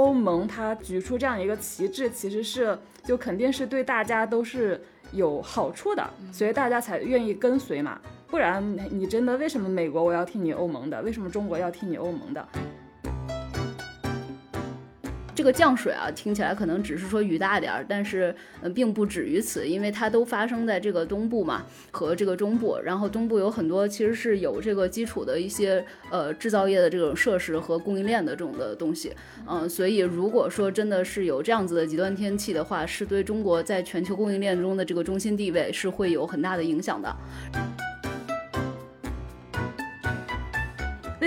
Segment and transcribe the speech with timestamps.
[0.00, 4.80] 欧盟它举出这样一个旗帜，其实是就肯定是对大家都是
[5.12, 8.00] 有好处的，所以大家才愿意跟随嘛。
[8.26, 11.02] 不然你真的为什么美国我要听你欧盟的？
[11.02, 12.48] 为什么中国要听你欧盟的？
[15.40, 29.14] 这个降水啊，听起来可能只是说雨大点儿，但是呃，并不止于此，因为它都发生在这个东部嘛和这个中部，然后东部有很多其实是有这个基础的一些呃制造业的这种设施和供应链的这种的东西，
[29.48, 37.16] 嗯，所以如果说真的是有这样子的极端天气的话，是对中国在全球供应链中的这个中心地位是会有很大的影响的。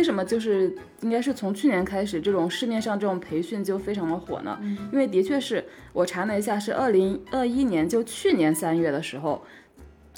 [0.04, 4.60] 为什么就是应该是从去年开始，这种市面上这种培训就非常的火呢？
[4.92, 5.64] 因为的确是
[5.94, 9.42] 我查了一下，是二零二一年，就去年三月的时候，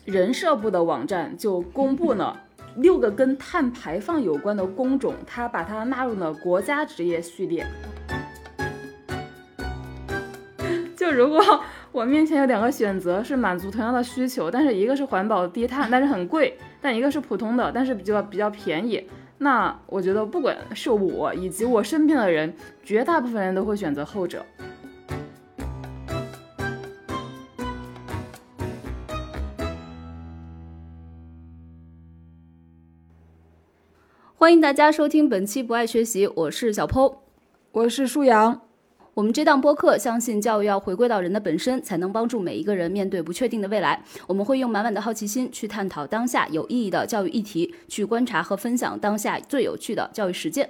[0.03, 2.41] 人社部的网站就公布了
[2.77, 7.63] 六个跟碳排放有关的工种，它把它纳入了国家职业序列。
[10.97, 11.39] 就如果
[11.91, 19.07] 我面前有两个选择，是满足同样的需求，但是一个是环保低碳，但是很贵；但一个是普通的，但是比较比较便宜。
[19.45, 22.51] 那我觉得，不管是我以及我身边的人，
[22.83, 24.43] 绝大部分人都会选择后者。
[34.33, 37.17] 欢迎大家收听本期《不爱学习》，我是小剖，
[37.71, 38.64] 我是舒阳。
[39.15, 44.03] 我们这档播客相信教育要回归到人的本身，才能帮助每一个人面对不确定的未来。
[44.27, 50.69] 我们会用满满的好奇心去探讨当下有意义的教育议题，去观察和分享当下最有趣的教育实践。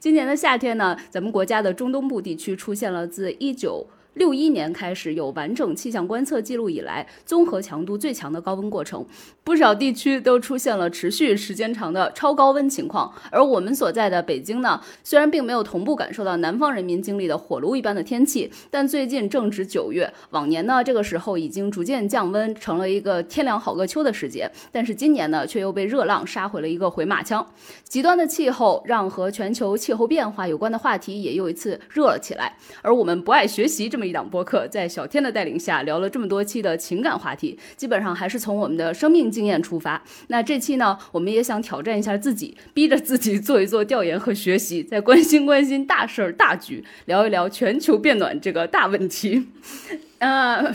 [0.00, 3.86] 今年的夏天呢，咱们国家的中东部地区出现了自一九。
[4.14, 9.04] 六一年开始有完整气象观测记录以来，综合强度最强的高温过程，
[9.42, 13.12] 不少地区都出现了持续时间长的超高温情况。
[13.30, 24.48] 而我们所在的北京呢，虽然并没有同步感受到南方人民经历的火炉一般的天气，但最近正值九月，往年呢这个时候已经逐渐降温，成了一个天凉好个秋的时节。
[24.70, 27.44] 但是今年呢，却又被热浪杀回了一个回马枪。
[27.82, 32.56] 极端的气候让和全球气候变化有关的话题也又一次热了起来。
[32.80, 34.03] 而我们不爱学习这么。
[34.04, 40.02] 一档播客在小天的带领下聊了这么多期的情感话题，基本上还是从我们的生命经验出发。
[40.28, 49.48] 那这期呢，我们也想挑战一下自己，逼着自己做一做调研和学习，再关心关心大事儿大局，聊一聊全球变暖这个大问题。
[50.18, 50.72] 呃。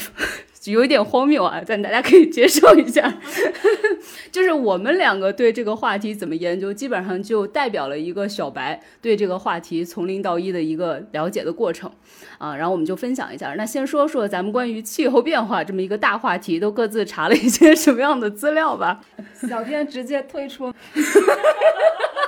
[0.72, 3.18] 有一点荒谬啊，但大家可以接受一下。
[4.32, 11.92] 就是我们两个对这个话题怎么研究，基本上就代表了一个小白对这个话题从零到一的一个了解的过程
[12.38, 12.56] 啊。
[12.56, 13.54] 然后我们就分享一下。
[13.58, 19.02] 那先说说咱们关于气候变化这么一个大话题，都各自查了一些什么样的资料吧。
[19.48, 20.74] 小编直接退出。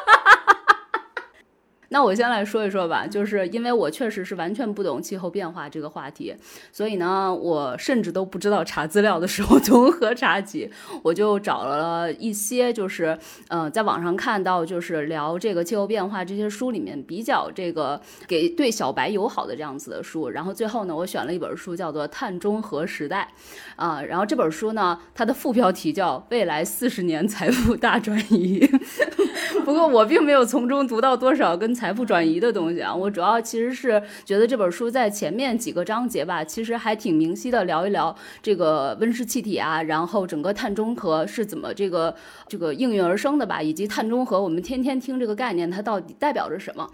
[1.93, 6.33] 那我先来说一说吧，就是因为我确实是完全不懂气候变化这个话题，
[6.71, 10.71] 所以呢，我甚至都不知道查资料的时候从何查起，
[11.03, 13.17] 我就找了一些，就是
[13.49, 23.27] 嗯，在网上看到就是聊这个气候变化这些书里面比较这个给对小白友好的这样子的书，然后最后呢，我选了一本书叫做《碳中和时代》，
[23.75, 28.65] 啊，然后这本书呢，它的副标题叫《未来四十年财富大转移》，
[29.65, 31.75] 不过我并没有从中读到多少跟。
[31.81, 42.15] 财富转移的东西啊，我主要其实是觉得这本书在前面几个章节吧，其实还挺明晰的聊一聊这个温室气体啊，然后整个碳中和是怎么这个
[42.47, 46.87] 这个应运而生的吧，以及碳中和我们天天听这个概念，它到底代表着什么。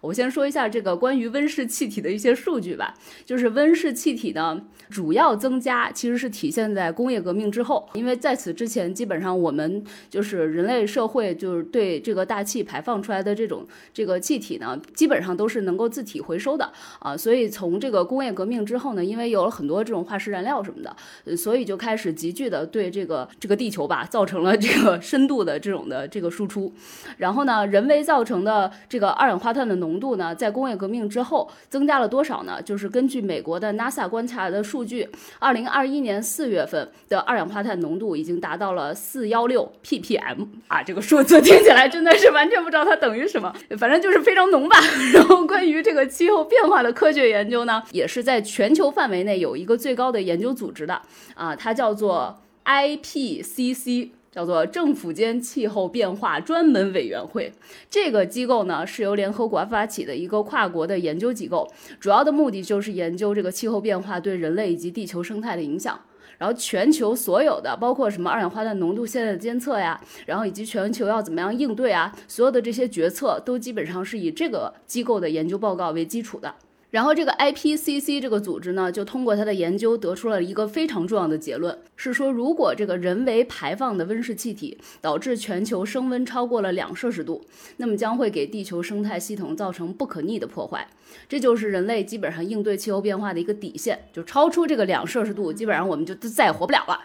[0.00, 2.92] 我先说一下这个关于温室气体的一些数据吧。
[3.24, 17.16] 就是温室气体呢，主要增加其实是体现在工业革命之后，因为在此之前，基本上我们就是人类社会就是对这个大气排放出来的这种这个气体呢，基本上都是能够自体回收的啊。
[17.16, 26.72] 所以从这个工业革命之后呢，因为有了很多这种化石燃料什么的， 所以就开始急剧的对这个这个地球吧，造成了这个深度的这种的这个输出。
[27.18, 32.60] 然后呢，人为造成的这个二氧化碳的浓度呢，在工业革命之后增加了多少呢？
[32.62, 44.76] 就是根据美国的 NASA 观察的数数据，二零二一年四月份的二氧化碳浓度已经达到了四幺六 ppm 啊，这个数字 听起来真的是完全不知道它等于什么，反正就是非常浓吧。
[45.12, 51.00] 然后关于这个气候变化的科学研究呢，也是在全球范围内有一个最高的研究组织的
[51.36, 54.08] 啊，它叫做 IPCC。
[54.34, 57.52] 叫做政府间气候变化专门委员会，
[57.88, 61.70] 这个机构呢是由联合国发起的一个跨国的研究机构，
[62.00, 66.00] 主要的目的就是研究这个气候变化对人类以及地球生态的影响。
[66.36, 76.52] 然后全球所有的，包括什么二氧化碳浓度现在的监测呀，然后以及全球要怎么样应对啊，所有的这些决策都基本上是以这个机构的研究报告为基础的。
[76.94, 87.44] 然后这个 IPCC 这个组织呢，就通过它的研究得出了一个非常重要的结论，是说如果这个人为排放的温室气体导致全球升温超过了两摄氏度，
[87.78, 90.86] 那么将会给地球生态系统造成不可逆的破坏。
[91.28, 96.96] 这就是人类基本上应对气候变化的一个底线，就超出这个两摄氏度，基本上我们就再也活不了了。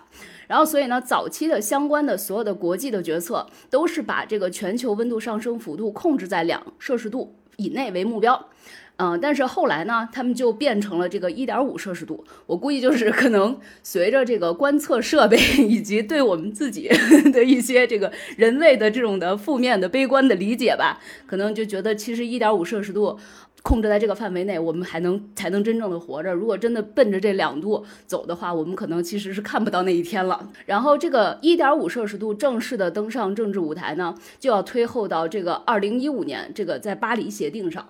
[0.46, 8.50] 然后，所以呢，早期的相关的所有的国际的决策都是把这个全球温度上升幅度控制在两摄氏度以内为目标。
[9.02, 12.22] 嗯，但是后来呢，他们就变成了这个一点五摄氏度。
[12.46, 16.90] 我估计就是 可能随着这个观测设备 以及对我们自己
[17.32, 23.18] 的一些这个人类的这种的负面的悲观的理解吧，可能就觉得其实一点五摄氏度
[23.62, 26.34] 控制在这个范围内，我们还能才能真正的活着。
[26.34, 30.50] 如果真的奔着这两度走的话，我们可能其实是看不到那一天了。
[30.66, 37.88] 然后这个一点五摄氏度正式的登上政治舞台呢，就要推后到这个二零一五年，这个在巴黎协定上。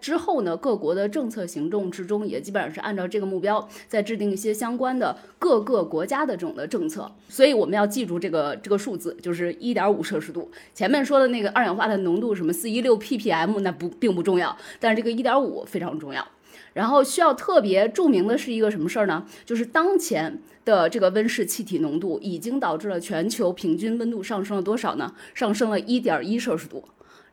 [0.00, 10.50] 之后呢，各国的政策行动之中也基本上是按照这个目标在制定一些相关的各个国家的这种的政策，所以我们要记住这个这个数字，就是一点五摄氏度。
[10.74, 16.26] 前面说的那个二氧化碳浓度什么四一六 ppm 那不并不重要，但是这个一点五非常重要。
[16.72, 19.24] 然后需要特别注明的是一个什么事儿呢？
[19.46, 25.14] 就是当前的这个温室气体浓度已经导致了全球平均温度上升了多少呢？
[25.34, 26.84] 上升了一点一摄氏度。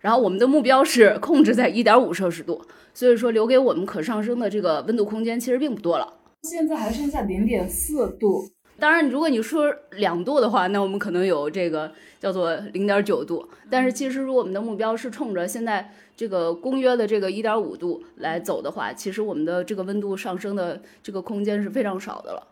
[0.04, 2.62] 然后我们的目标是控制在一点五摄氏度，
[2.94, 6.14] 所以说留给我们可上升的这个温度空间其实并不多了。
[6.42, 8.50] 现在还剩下零点四度。
[8.78, 11.90] 当然，如果你说两度的话，那我们可能有这个
[12.20, 13.48] 叫做零点九度。
[13.70, 22.46] 但是其实如果我们的目标是冲着现在这个公约的这个一点五度来走的话，其实我们的这个温度上升的这个空间是非常少的了。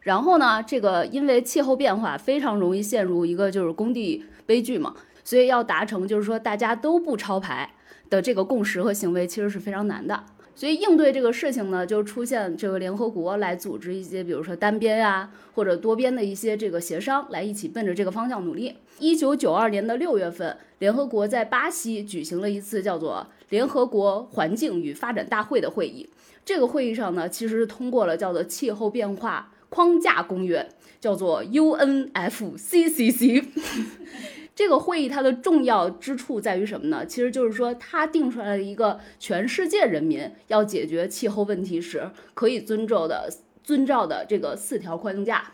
[0.00, 4.94] 然后呢，这个因为气候变化非常容易陷入一个就是工地悲剧嘛。
[5.26, 7.68] 所以要达成就是说大家都不超牌
[8.08, 10.22] 的这个共识和行为，其实是非常难的。
[10.54, 18.76] 所以应对这个事情呢，就出现这个联合国来组织一些，比如说单边呀或者多边的一些这个协商，来一起奔着这个方向努力。
[19.00, 26.08] 一九九二年的六月份，联合国在巴西举行了一次叫做联合国环境与发展大会的会议。
[26.44, 30.68] 这个会议上呢，其实是通过了叫做气候变化框架公约，
[31.00, 33.44] 叫做 UNFCCC。
[34.56, 37.04] 这个会议它的重要之处在于什么呢？
[37.04, 43.30] 其实就是说，它定出来了一个全世界人民要解决气候问题时可以遵照的
[43.62, 45.52] 遵照的这个四条框架。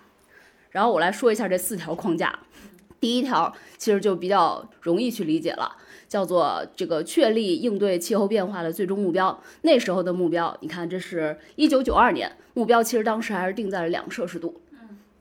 [0.70, 2.38] 然后我来说一下这四条框架。
[3.00, 5.76] 第一条其实就比较容易去理解了，
[6.08, 9.42] 叫做这个确立应对气候变化的最终目标。
[9.62, 14.60] 那时候的目标，你看，这是一九九二年目标，其实当时还是定在了两摄氏度。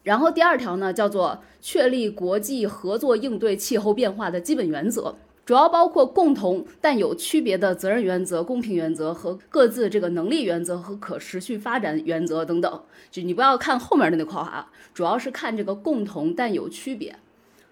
[0.03, 5.15] 然后第二条呢，叫做确立国际合作应对气候变化的基本原则，
[5.45, 12.81] 主要包括共同但有区别的责任原则、公平原则和各自这个能力原则和可持续发展原则等等。
[13.11, 17.15] 就你不要看后面的那块啊，主要是看这个共同但有区别。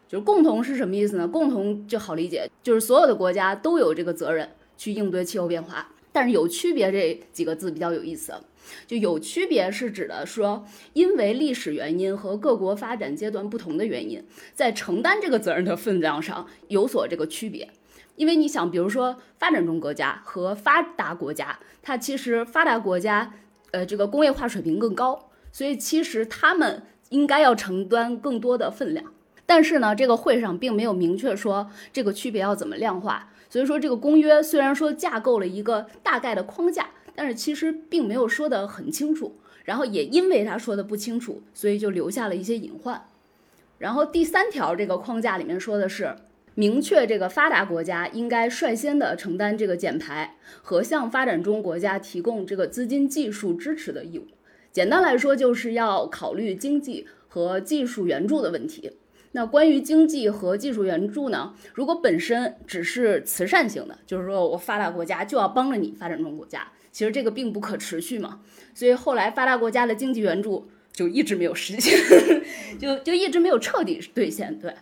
[0.08, 1.28] 就是共同是什么意思呢？
[1.28, 5.88] 共同就好理解，就是所有的国家都有这个责任去应对气候变化。
[6.19, 8.33] 但是有区别这几个字比较有意思。
[8.86, 14.21] 就有区别是指的说，因为历史原因和各国发展阶段不同的原因，
[14.54, 17.70] 在承担这个责任的分量上有所这个区别。
[18.17, 23.34] 因为你想，比如说发展中国家和发达国家，它其实发达国家，
[23.72, 29.13] 呃，这个工业化水平更高，所以其实他们应该要承担更多的分量。
[29.46, 36.89] 但是呢，这个会上并没有明确说这个区别要怎么量化，所以说这个公约虽然说架构了一个大概的框架。
[37.15, 43.08] 但是其实并没有说得很清楚，然后也因为他说的不清楚，所以就留下了一些隐患。
[43.77, 46.15] 然后第三条这个框架里面说的是，
[46.56, 54.25] 明确这个发达国家应该率先的承担这个减排和向发展中国家提供这个资金技术支持的义务。
[54.72, 58.94] 简单来说，就是要考虑经济和技术援助的问题。
[59.31, 61.53] 那关于经济和技术援助呢？
[61.74, 66.67] 如果本身只是慈善性的，就是说我发达国家就要帮着你发展中国家。
[66.91, 68.39] 其实这个并不可持续嘛，
[68.74, 71.95] 所以后来发达国家的经济援助就一直没有实现，
[72.79, 74.57] 就就一直没有彻底兑现。
[74.59, 74.74] 对，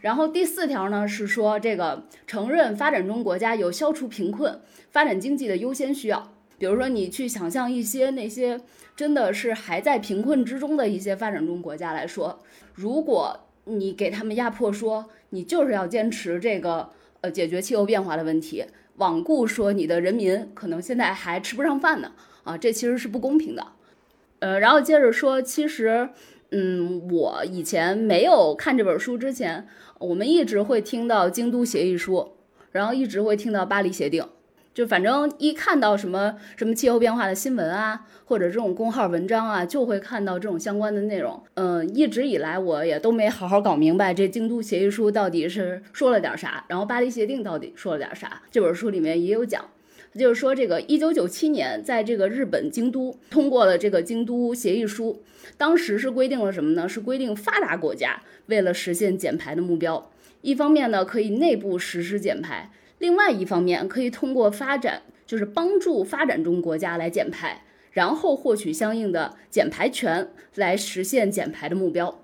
[0.00, 6.30] 然后第四条呢是说这个承认发展中国家有消除贫困、发展经济的优先需要。
[6.58, 8.60] 比如说你去想象一些那些
[8.94, 12.38] 真的是还在贫困之中的一些发展中国家来说，
[12.74, 18.64] 如果你给他们压迫说你就是要坚持这个呃解决气候变化的问题。
[18.98, 23.64] 罔顾说你的人民可能现在还吃不上饭呢，啊，这其实是不公平的。
[24.40, 26.08] 呃，然后接着说，其实，
[26.50, 32.32] 嗯，我以前没有看这本书之前，我们一直会听到京都协议书，
[32.72, 34.24] 然后一直会听到巴黎协定，
[34.78, 41.42] 就反正一看到什么什么气候变化的新闻啊，或者这种公号文章啊，就会看到这种相关的内容。
[41.54, 48.40] 嗯，一直以来我也都没好好搞明白这京都协议书到底是说了点啥，然后巴黎协定到底说了点啥。
[48.52, 49.64] 这本书里面也有讲，
[50.16, 55.20] 就是说这个一九九七年在这个日本京都通过了这个京都协议书，
[55.56, 56.88] 当时是规定了什么呢？
[56.88, 62.70] 是规定发达国家为了实现减排的目标，一方面呢可以内部实施减排。
[62.98, 72.20] 另外一方面，可以通过发展，就是帮助发展中国家来减排，然后获取相应的减排权，来实现减排的目标。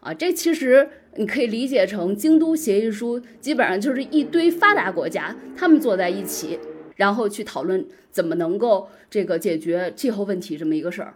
[0.00, 6.58] 啊，这其实你可以理解成京都协议书，基本上就是一堆发达国家，他们坐在一起，
[6.96, 11.14] 然后去讨论怎么能够这个解决气候问题这么一个事儿。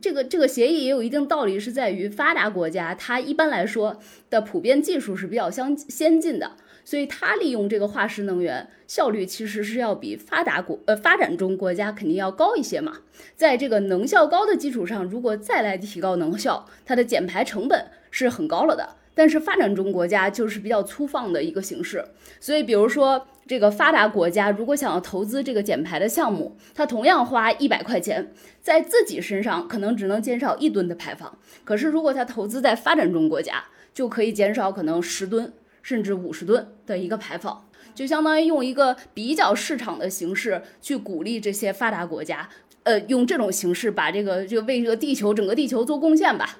[0.00, 3.98] 这个这个协议也有一定道理，是在于发达国家，它一般来说
[4.30, 6.56] 的普遍技术是比较相先进的。
[6.84, 12.98] 所以它利用这个化石能源效率其实是要比发达国呃发展中国家肯定要高一些嘛。
[13.34, 18.96] 在这个能效高的基础上，如果再来提高能效，它的减排成本是很高了的。
[19.16, 22.04] 但是发展中国家就是比较粗放的一个形式，
[22.40, 33.62] 所以比如说这个发达国家如果想要投资这个减排的项目，它同样花一百块钱，在自己身上可能只能减少一吨的排放，可是如果它投资在发展中国家，
[33.94, 35.52] 就可以减少可能十吨。
[35.84, 37.64] 甚至五十吨的一个排放，
[37.94, 42.48] 就相当于用一个比较市场的形式去鼓励这些发达国家，
[42.84, 46.58] 呃，用这种形式把这个就为这个地球整个地球做贡献吧。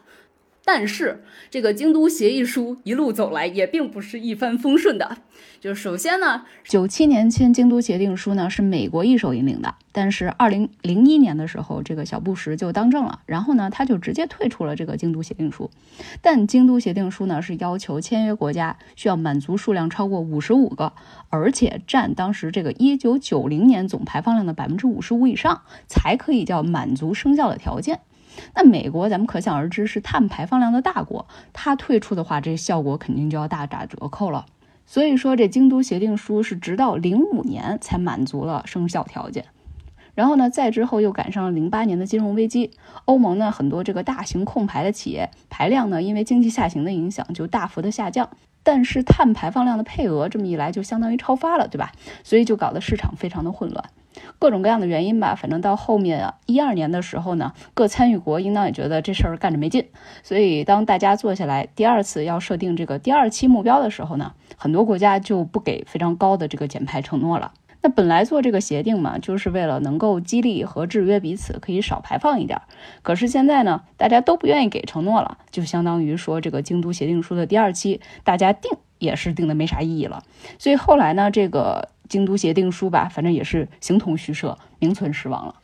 [0.64, 5.18] 但是这个京都协议书一路走来也并不是一帆风顺的。
[5.61, 15.71] 就首先呢，九七年签京都协定书呢是美国一手引领的，但是二零零一年的时候，这个小布什就当政了，然后呢他就直接退出了这个京都协定书。
[16.21, 20.92] 但京都协定书呢是要求签约国家需要满足数量超过五十五个，
[21.30, 28.00] 而且占当时这个一九九零年总排放量的百分之五十五以上，才可以叫满足生效的条件。
[28.55, 34.47] 那美国咱们可想而知是碳排放量的大国，它退出的话，这效果肯定就要大打折扣了。
[34.87, 39.47] 所以说，这京都协定书是直到零五年才满足了生效条件。
[40.14, 42.71] 然后呢，再之后又赶上了零八年的金融危机，
[43.07, 48.29] 欧盟呢很多这个大型控排的企业排量呢，因为经济下行的影响就大幅的下降，
[48.62, 51.91] 但是碳排放量的配额这么一来就相当于超发了，对吧？
[52.23, 53.85] 所以就搞得市场非常的混乱。
[54.38, 59.87] 各种各样的原因吧，反正到后面啊，一二年的时候呢，各参与国应当也觉得这事儿干着没劲，
[60.23, 67.52] 所以当大家坐下来第二次要设定这个第二期目标的时候呢，很多国家就不给非常高的这个减排承诺了。
[67.83, 72.62] 那本来做这个协定嘛，就是为了能够激励和制约彼此，可以少排放一点。
[73.02, 80.23] 可是现在呢，大家都不愿意给承诺了，就相当于说这个京都协定书的第二期，大家定也是定的没啥意义了。
[80.59, 81.88] 所以后来呢，这个。
[82.08, 85.54] 京都协定书吧，反正也是形同虚设，名存实亡了。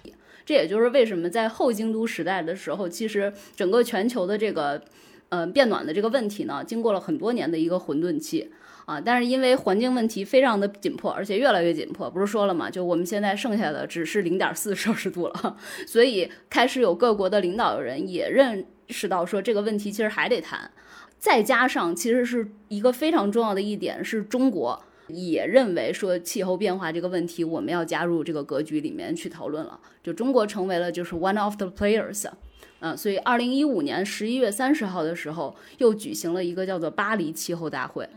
[0.47, 4.83] 这也就是为什么在后京都时代的时候，其实整个全球的这个，
[5.29, 8.51] 呃，变暖的这个问题呢，经过了很多年的一个混沌期
[8.85, 9.01] 啊。
[9.01, 15.57] 但是因为环境问题非常的紧迫，而且越来越紧迫，不是说了嘛，就我们现在剩下的只是零点四摄氏度了，
[15.87, 20.69] 所以开始有各国的领导人也认识到说这个问题其实还得谈。
[21.17, 24.83] 再加上其实是一个非常重要的一点是中国。
[25.15, 29.79] 也认为说气候变化这个问题，我们要加入这个格局里面去讨论了。
[30.03, 32.27] 就中国成为了就是 one of the players，
[32.81, 38.09] 嗯，所以二零一五年十一月三十号的时候，又举行了一个叫做巴黎气候大会。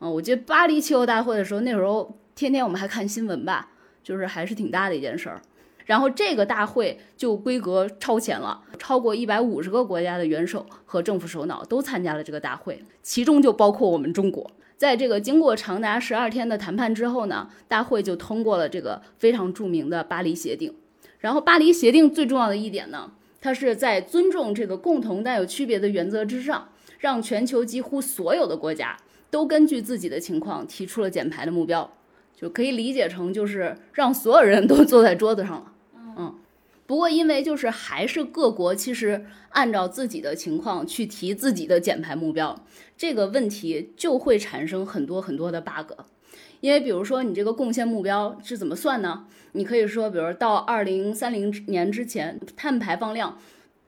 [0.00, 3.70] 嗯，我记得巴黎气候大会的时候，那时候天天我们还看新闻吧，
[4.02, 5.40] 就是还是挺大的一件事儿。
[5.86, 14.48] 然后这个大会就规格超前了，超过一百五十个国家的元首和政府首脑都参加了这个大会，其中就包括我们中国。
[14.80, 20.74] 在这个经过长达十二天的谈判之后呢，大会就通过了这个非常著名的巴黎协定。
[21.18, 26.66] 然后巴黎协定最重要的一点呢，它是在尊重这个共同但有区别的原则之上，
[26.98, 28.96] 让全球几乎所有的国家
[29.30, 31.92] 都根据自己的情况提出了减排的目标，
[32.34, 35.72] 就可以理解成就是让所有人都坐在桌子上了。
[36.90, 42.64] 不过，因为就是还是各国其实按照自己的情况去提自己的减排目标，
[42.98, 45.92] 这个问题就会产生很多很多的 bug。
[46.58, 49.26] 因为比如说你这个贡献目标是怎么算呢？
[49.52, 53.38] 你可以说，比如到二零三零年之前，碳排放量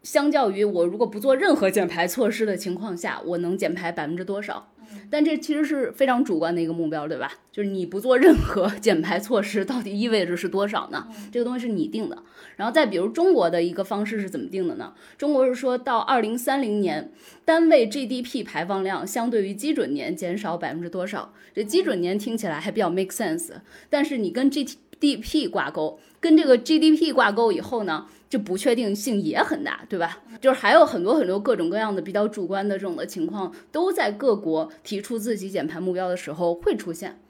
[0.05, 4.72] 相较于我如果不做任何减排措施的情况下，我能减排百分之多少？
[5.11, 7.33] 但这其实是非常主观的一个目标，对吧？
[7.51, 11.07] 就是你不做任何 减排措施，到底意味着是多少呢？
[11.31, 12.23] 这个东西是你定的。
[12.57, 14.95] 然后再比如中国的一个方式是怎么定的呢？
[15.17, 17.11] 中国是说到二零三零年，
[17.45, 21.33] 单位 GDP 排放量相对于基准年减少百分之多少？
[21.55, 23.51] 这基准年听起来还比较 make sense，
[23.91, 30.23] 但是你跟 GDP 挂钩，跟这个 GDP 挂钩以后呢，就不确定性也很大，对吧？
[30.41, 37.21] 就是还有很多很多各种各样的比较主观的这种的情况，都在各国提出自己减排目标的时候会出现。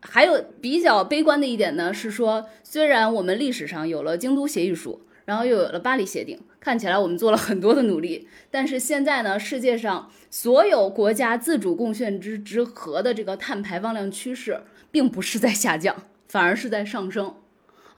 [0.00, 14.60] 还有比较悲观的一点呢，是说虽然我们历史上有了京都协议书，然后又有了巴黎协定，看起来我们做了很多的努力，但是现在呢，世界上所有国家自主贡献之之和的这个碳排放量趋势，
[14.90, 15.94] 并不是在下降，
[16.26, 17.36] 反而是在上升，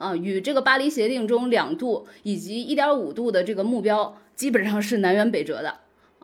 [0.01, 5.75] 啊，与这个巴黎协定中两度以及一点五度的这个目标基本上是南辕北辙的，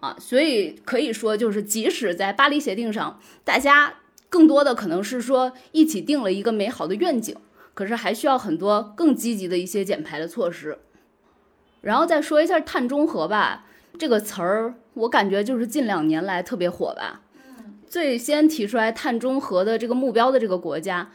[0.01, 3.96] 啊，所以可以说就是即使在巴黎协定上，大家。
[4.29, 7.34] 更多的可能是说一起定了一个美好的愿景，
[7.74, 10.79] 可是还需要很多更积极的一些减排的措施。
[11.79, 13.65] 然后再说一下碳中和吧，
[13.98, 17.22] 这个词儿我感觉就是近两年来特别火吧。
[17.88, 21.10] 最先提出来碳中和的这个目标的这个国家，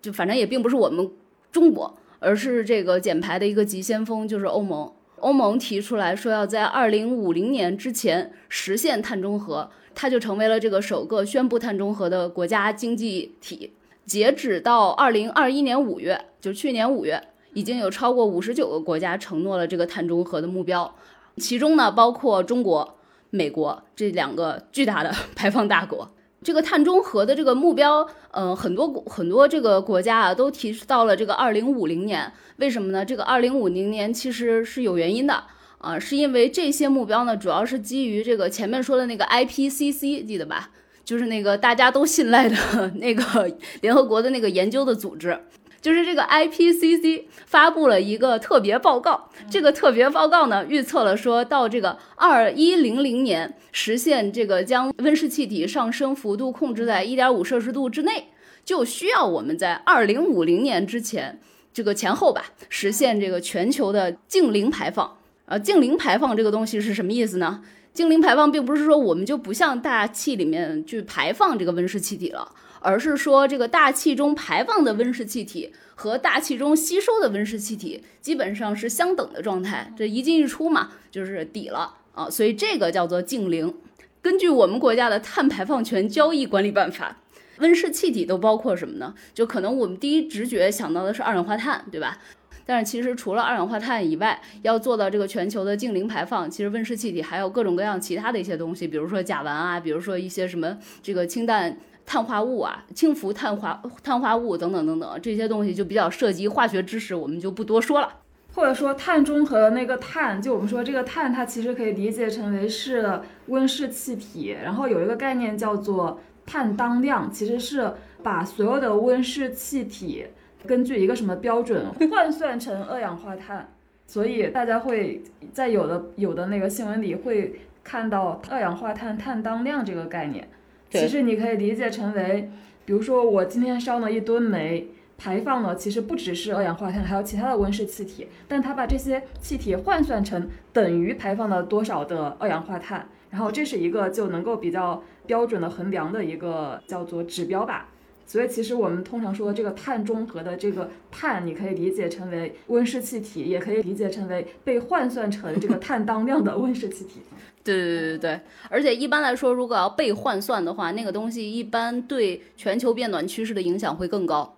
[0.00, 1.10] 就反正也并不是我们
[1.50, 4.90] 中国，而是这个减排的一个急先锋，就是欧盟。
[5.16, 9.70] 欧盟提出来说要在二零五零年之前实现碳中和。
[9.94, 13.74] 它就成为了这个首个宣布碳中和的国家经济体。
[14.06, 20.96] 截止到二零二一年五月，就去年五月，已经有超过五十九个国家承诺了这个碳中和的目标，
[21.36, 22.96] 其中呢包括中国、
[23.28, 26.10] 美国这两个巨大的 排放大国。
[26.42, 32.32] 这个碳中和的这个目标，呃，很多很多这个国家啊都提到了这个二零五零年。
[32.56, 33.04] 为什么呢？
[33.04, 35.44] 这个二零五零年其实是有原因的。
[35.78, 40.70] 啊，是因为这些目标呢，主要是基于这个前面说的那个 IPCC，记得吧？
[41.04, 42.56] 就是那个大家都信赖的
[42.94, 45.36] 那个联合国的那个研究的组织，
[45.82, 49.28] 就是这个 IPCC 发布了一个特别报告。
[49.50, 58.28] 这个特别报告呢，预测了说到这个二一零零年实现这个将温室气体上升幅度控制在一点五摄氏度之内，
[58.64, 61.40] 就需要我们在二零五零年之前
[61.74, 65.18] 这个前后吧，实现这个全球的净零排放。
[65.46, 67.60] 呃，净零排放这个东西是什么意思呢？
[67.92, 72.50] 净零排放并不是说我们就不向大气里面去排放这个温室气体了，
[72.82, 83.74] 而是说这个大气中排放的温室气体和大气中吸收的温室气体基本上是相等的状态，这一进一出嘛，就是抵了啊，所以这个叫做净零。
[84.20, 87.16] 根据我们国家的碳排放权交易管理办法，
[87.58, 89.14] 温室气体都包括什么呢？
[89.34, 92.18] 就可能我们第一直觉想到的是二氧化碳，对吧？
[92.64, 108.20] 但是其实除了二氧化碳以外，要做到这个全球的净零排放，其实温室气体还有各种各样其他的一些东西，比如说甲烷啊，比如说一些什么这个氢氮碳化物啊、氢氟碳化碳化物等等等等这些东西就比较涉及化学知识，我们就不多说了。
[108.54, 120.26] 或者说碳中和的那个碳，就我们说这个碳，它其实可以理解成为是温室气体，然后有一个概念叫做碳当量，其实是把所有的温室气体。
[120.66, 123.72] 根据一个什么标准换算成二氧化碳，
[124.06, 130.46] 所以大家会在有的有的那个新闻里会看到二氧化碳碳当量这个概念。
[130.92, 132.50] 其实你可以理解成为，
[132.84, 147.88] 比如说我今天烧了一吨煤，排放的其实不只是二氧化碳，还有其他的温室气体，但它把这些气体换算成等于排放了多少的二氧化碳，然后这是一个就能够比较标准的衡量的一个叫做指标吧。
[148.24, 157.20] 所以，其实我们通常说这个碳中和的这个碳，你可以理解成为温室气体，也可以理解成为被换算成这个碳当量的温室气体。
[157.64, 164.56] 对对对对对，而且一般来说，如果要被换算的话，那个东西一般对全球变暖趋势的影响会更高。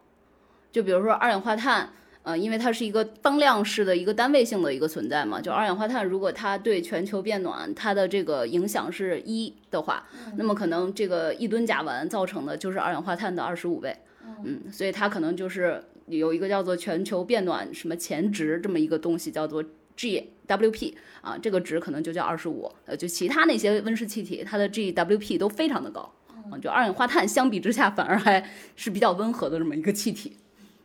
[0.72, 1.90] 就比如说二氧化碳。
[2.24, 10.02] 呃，因为它是一个当量式的一个单位性的一个存在嘛，就二氧化碳，如果它对全球变暖它的这个影响是一的话，
[10.38, 13.94] 那么可能这个一吨甲烷造成的就是二氧化碳的二十五倍，
[14.42, 19.62] 嗯，所以它可能就是有一个叫做全球变暖什么前值这么一个东西，叫做
[19.96, 26.12] GWP 啊，这个值可能就叫二十五，呃，就其他那些温室气体它的 GWP 都非常的高，
[26.52, 30.36] 嗯，就二氧化碳相比之下反而还是比较温和的这么一个气体。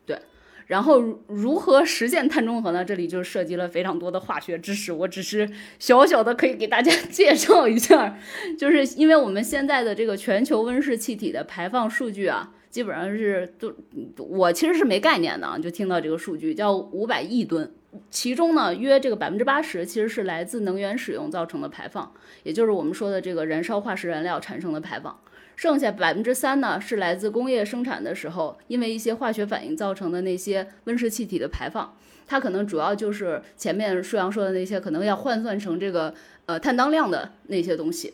[0.06, 0.20] 对
[0.68, 2.86] 然后如何实现碳中和呢？
[2.86, 8.16] 这里就涉及了非常多的化学知识，我只是小小的可以给大家 介绍一下，
[8.56, 13.74] 就是因为我们现在的这个全球温室气体的排放数据啊，基本上是都
[14.18, 17.72] 我其实是没概念的啊，就听到这个数据叫五百亿吨，
[18.12, 22.12] 其中呢约这个百分之八十其实是来自能源使用造成的排放，
[22.44, 25.20] 也就是我们说的这个燃烧化石燃料产生的排放。
[25.56, 31.94] 剩下百分之三呢，是来自工业生产的时候，因为一些化学反应造成的那些温室气体的排放。
[32.26, 36.14] 它可能主要就是前面舒阳说的那些，可能要换算成这个
[36.46, 38.14] 呃碳当量的那些东西。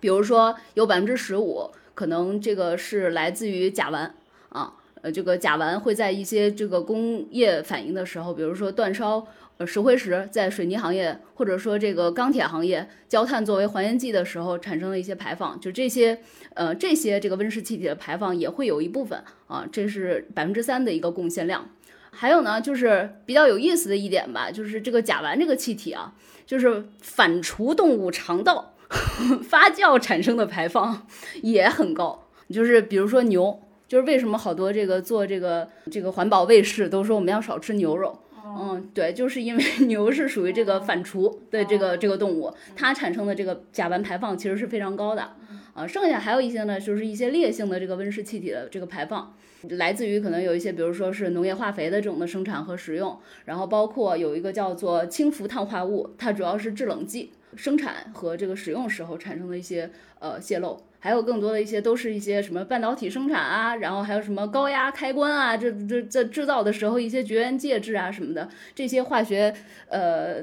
[0.00, 4.10] 比如说有百分之十五可能这个是来自于甲烷
[4.50, 16.18] 啊，呃，这个甲烷会在一些这个工业反应的时候，比如说煅烧呃石灰石，在水泥行业或者说这个钢铁行业，焦炭作为还原剂的时候产生的一些排放，就这些
[16.54, 21.70] 呃这些这个温室气体的排放也会有一部分啊，这是百分之三的一个贡献量。
[22.10, 26.12] 还有呢，就是比较有意思的一点吧，就是这个甲烷这个气体啊，
[26.44, 28.74] 就是反刍动物肠道
[29.42, 31.06] 发酵产生的排放
[31.42, 33.62] 也很高，就是比如说牛。
[33.90, 45.32] 就是为什么好多这个做这个这个环保卫士都说我们要少吃牛肉，嗯，对，就是因为 牛是属于这个反刍的这个这个动物，它产生的这个甲烷排放其实是非常高的，
[45.74, 49.34] 啊，剩下还有一些呢，就是一些烈性的这个温室气体的这个排放，
[49.70, 60.80] 来自于可能有一些，比如说是农业化肥的这种的生产和使用，然后包括有一个叫做氢氟碳化物，它主要是制冷剂生产和这个使用时候产生的一些呃泄漏。
[61.00, 69.52] 还有更多的一些都是一些什么半导体生产啊，然后还有什么高压开关啊，这这这制造的时候一些绝缘介质啊什么的，这些化学
[69.88, 70.42] 呃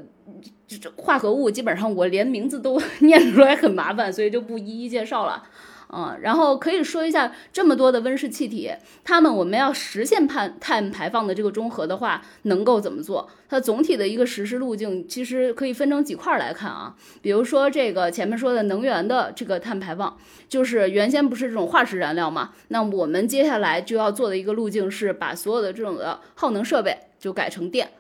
[0.68, 5.44] 这这化合物基本上我连名字都 念出来很麻烦，所以就不一一介绍了。
[5.88, 8.70] 啊，然后可以说一下这么多的温室气体，
[9.06, 13.30] 它们我们要实现碳碳排放的这个中和的话，能够怎么做？
[13.48, 16.94] 它总体的一个实施路径其实可以分成几块来看啊。
[17.22, 20.18] 比如说这个前面说的能源的这个碳排放，
[20.50, 27.92] 就是原先不是这种化石燃料嘛，那我们接下来就要做的一个路径是把所有的这种的耗能设备就改成电，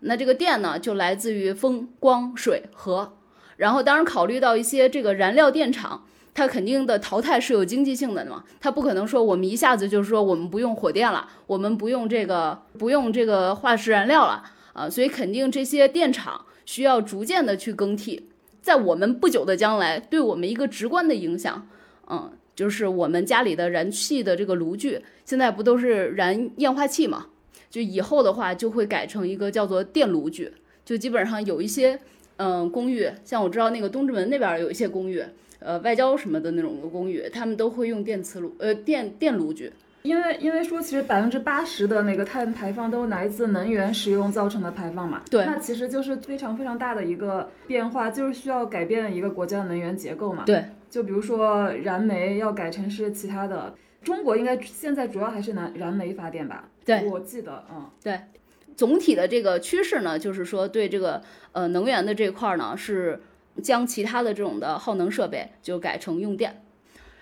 [0.00, 3.18] 那这个电呢就来自于风、光、水、核，
[3.58, 6.06] 然后当然考虑到一些这个燃料电厂。
[6.34, 14.42] 它肯定的淘汰是有经济性的嘛，它不可能说我们一下子就是说我们不用火电了，我们不用这个不用这个化石燃料了
[14.72, 18.28] 啊，所以肯定这些电厂需要逐渐的去更替，
[18.60, 21.68] 在我们不久的将来，对我们一个直观的影响，
[22.10, 27.26] 嗯，就是我们家里的燃气的这个炉具，现在不都是燃液化气嘛，
[27.70, 30.52] 就以后的话就会改成一个叫做电炉具，
[30.84, 32.00] 就基本上有一些
[32.38, 35.22] 嗯公寓，像我知道那个东直门那边有一些公寓。
[35.64, 39.72] 呃，外交什么的那种的公寓，他们都会用电磁炉，呃，电电炉具，
[40.02, 58.20] 因为因为说其实百分之八十的那个碳排放都来自能源使用造成的排放嘛，对，那其实就是非常非常大的一个变化，就是需要改变一个国家的能源结构嘛，对，就比如说燃煤要改成是其他的，中国应该现在主要还是燃燃煤发电吧，对，我记得，嗯，对，
[58.76, 61.22] 总体的这个趋势呢，就是说对这个
[61.52, 63.18] 呃能源的这块呢是。
[63.62, 66.62] 将其他的这种的耗能设备就改成用电，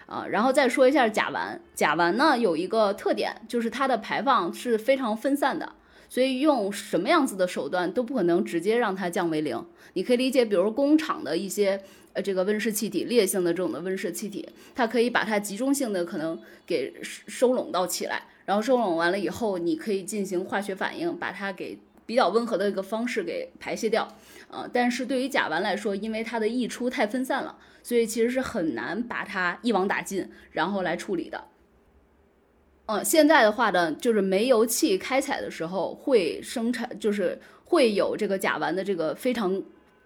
[0.07, 1.59] 啊，然后再说一下甲烷。
[1.75, 5.73] 甲烷呢有一个特点，就是它的排放是非常分散的，
[6.09, 9.64] 所以用什么样子的手段都不可能直接让它降为零。
[9.95, 11.81] 你可以理解，比如工厂的一些
[12.14, 24.09] 呃这个温室气体，烈性的这种的温室气体，它可以把它集中性的可能给收拢到起来，然后收拢完了以后，你可以进行化学反应，把它给比较温和的一个方式给排泄掉。
[24.53, 31.45] 呃，但是对于甲烷来说，因为它的溢出太分散了，所以其实是很难把它一网打尽，然后来处理的。
[32.85, 39.62] 嗯，现在的话呢，就是煤油气开采的时候会生产，就是会有这个甲烷的这个非常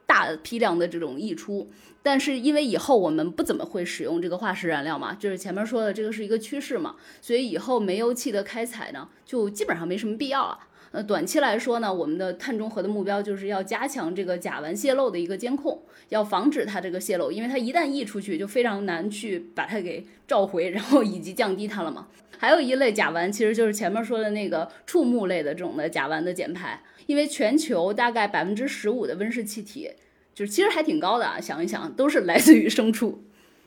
[0.07, 1.69] 大批量的这种溢出。
[2.05, 10.61] 但是因为以后我们不怎么会使用这个化石燃料嘛，就是前面说的这个是一个趋势嘛，所以以后煤油气的开采呢，就基本上没什么必要了。
[10.93, 22.07] 呃，短期来说呢，我们的碳中和的目标就是要加强这个甲烷泄漏的一个监控，要防止它这个泄漏，因为它一旦溢出去，就非常难去把它给召回，然后以及降低它了嘛。
[22.39, 29.91] 还有一类甲烷，其实就是前面说的那个畜牧类的这种的甲烷的减排，因为全球大概百分之十五的温室气体，
[30.35, 33.23] 就是其实还挺高的啊，想一想都是来自于牲畜，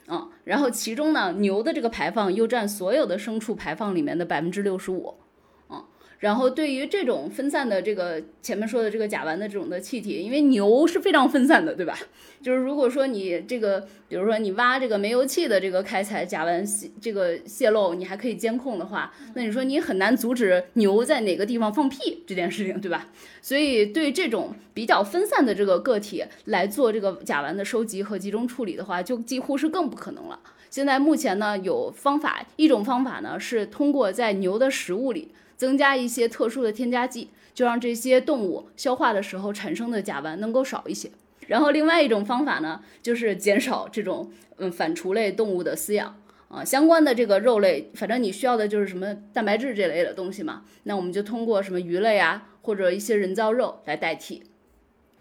[0.08, 5.16] 嗯，然后其中呢，牛的这个排放又占所有的牲畜排放里面的百分之六十五。
[6.20, 11.98] 然后对于这种分散的这个前面说的这个甲烷的这种的气体，因为牛是非常分散的，对吧？
[12.42, 23.08] 就是如果说你这个，比如说你挖这个煤油气的这个开采甲烷泄这个泄漏，你还可以监控的话，那你说你很难阻止牛在哪个地方放屁这件事情，对吧？
[23.42, 30.38] 所以对这种比较分散的这个个体来做这个甲烷的收集和集中处理的话，就几乎是更不可能了。
[30.70, 35.30] 现在目前呢有方法，一种方法呢是通过在牛的食物里。
[35.60, 41.12] 增加一些特殊的添加剂，就让这些动物消化的时候产生的甲烷能够少一些。
[41.48, 46.15] 然后另外一种方法呢，就是减少这种嗯反刍类动物的饲养
[46.48, 54.43] 啊，相关的这个肉类，反正你需要的就是什么蛋白质这类的东西嘛，那我们就通过什么鱼类啊或者一些人造肉来代替。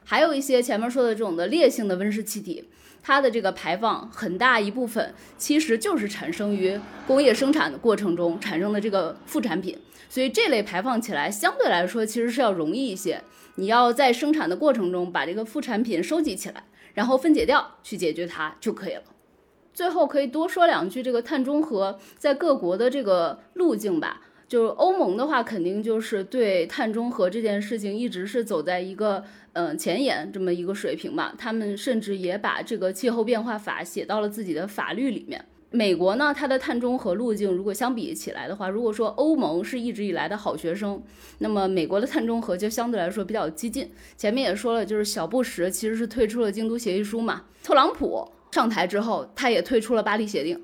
[0.04, 2.68] 还有一些前面说的这种的烈性的温室气体，
[3.02, 13.22] 它的这个排放很大一部分其实就是产生于工业生产的过程中产生的这个副产品，所以这类排放起来相对来说其实是要容易一些。
[13.54, 19.02] 你要在生产的过程中把这个副产品收集起来，然后分解掉去解决它就可以了。
[19.72, 24.22] 最后可以多说两句这个碳中和在各国的这个路径吧。
[24.46, 29.22] 就是欧盟的话，肯定就是对碳中和这件事情一直是走在一个
[29.58, 31.34] 嗯前沿这么一个水平吧。
[31.36, 35.44] 他们甚至也把这个气候变化法写到了自己的法律里面。
[35.70, 41.02] 美国呢，它的碳中和路径如果相比起来的话，如果说欧盟是一直以来的好学生，
[41.38, 43.90] 那么美国的碳中和就相对来说比较激进。
[44.16, 50.58] 前面也说了，就是小布什其实是退出了京都协议书嘛，特朗普上台之后，他也退出了巴黎协定。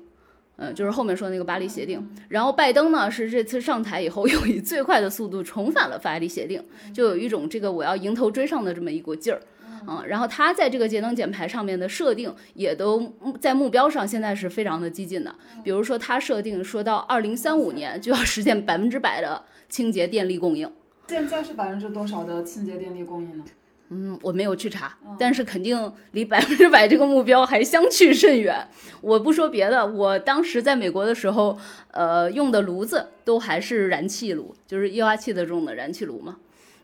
[0.57, 6.63] 嗯，就是后面说那个巴黎协定，然后拜登呢是这次上台以后 又以最快的速度重返了巴黎协定，
[6.93, 9.41] 就有一种这个我要迎头追上的这么一股劲儿，
[9.87, 20.71] 嗯，然后他在这个节能减排上面的设定也都在目标上现在是非常的激进的，比如说他设定说到二零三五年就要实现百分之百的清洁电力供应，
[21.07, 23.43] 现在是百分之多少的清洁电力供应呢？
[23.89, 28.67] 嗯，我没有去查，但是肯定离百分之百这个目标还相去甚远。
[29.01, 31.55] 我不说别的，我当时在美国的时候，
[31.91, 36.37] 呃，用的炉子都还是燃气炉，就是液化气的这种的燃气炉嘛。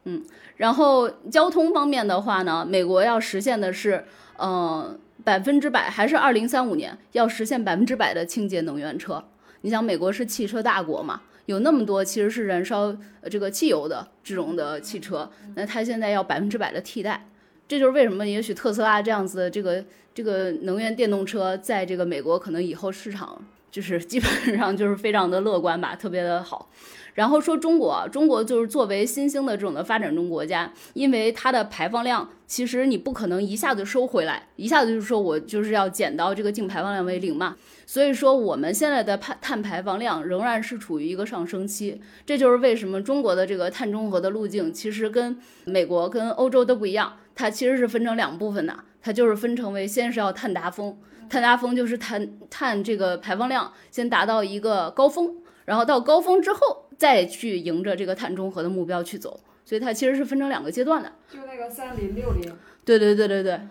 [0.03, 0.23] 嗯，
[0.57, 4.05] 然后交通方面的话呢，美国要实现的是，
[4.37, 9.23] 嗯，百分之百还是二零三五年要实现百分之百的清洁能源车。
[9.61, 11.21] 你想，美国是汽车大国嘛？
[11.47, 12.95] 有那么多其实是燃烧
[13.29, 17.27] 这个汽油的这种的汽车，那它现在要百分之百的替代，
[17.67, 26.69] 这就是为什么也许特斯拉这样子的这个这个能源电动车在这个美国可能以后市场就是基本上就是非常的乐观吧，特别的好。
[27.13, 37.57] 然后说中国，中国就是作为新兴的这种的发展中国家，因为它的排放量其实你不可能一下子收回来，一下子就是说我就是要减到这个净排放量为零嘛。
[37.85, 50.97] 所以说我们现在的碳碳排放量仍然是处于一个上升期，这就是为什么中国的这个碳中和的路径其实跟美国跟欧洲都不一样，它其实是分成两部分的，它就是分成为先是要碳达峰，
[51.31, 61.09] 碳达峰就是碳碳这个排放量先达到一个高峰，然后到高峰之后再去迎着这个碳中和的目标去走，所以它其实是分成两个阶段的。
[61.31, 62.53] 就那个三零六零。
[62.83, 63.61] 对对对对对。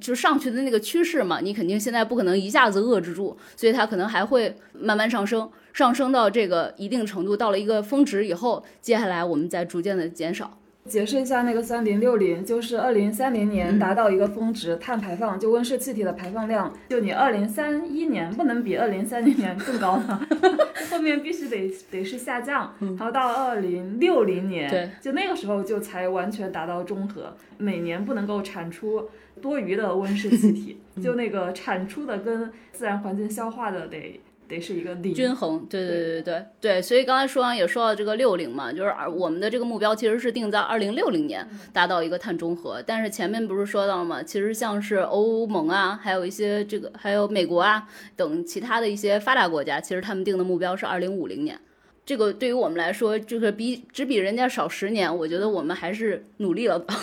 [0.00, 10.56] 就上去的那个趋势嘛，你肯定现在不可能一下子遏制住，所以它可能还会慢慢上升，上升到这个一定程度，到了一个峰值以后，接下来我们再逐渐的减少。
[10.86, 20.26] 解释一下那个三零六零，就是二零三零年达到一个峰值，碳排放就温室气体的排放量，就你二零三一年不能比二零三零年更高了，
[20.90, 29.08] 后面必须得得是下降，然后到二零六零年，就那个时候就才完全达到中和，每年不能够产出。
[29.40, 35.66] 多余的温室气体，就那个产出的跟自然环境消化的得得是一个均衡。
[35.70, 42.82] 对对对对对，所以刚才说完也说到这个六零嘛，就是我们的这个目标其实是定在二零六零年达到一个碳中和。
[42.86, 44.22] 但是前面不是说到了吗？
[44.22, 51.58] 其实像是欧盟啊，还有一些这个还有美国啊等其他的一些发达国家，其实他们定的目标是二零五零年。
[52.06, 56.94] 这个对于我们来说，就是比只比人家少十年，我觉得我们还是努力了吧。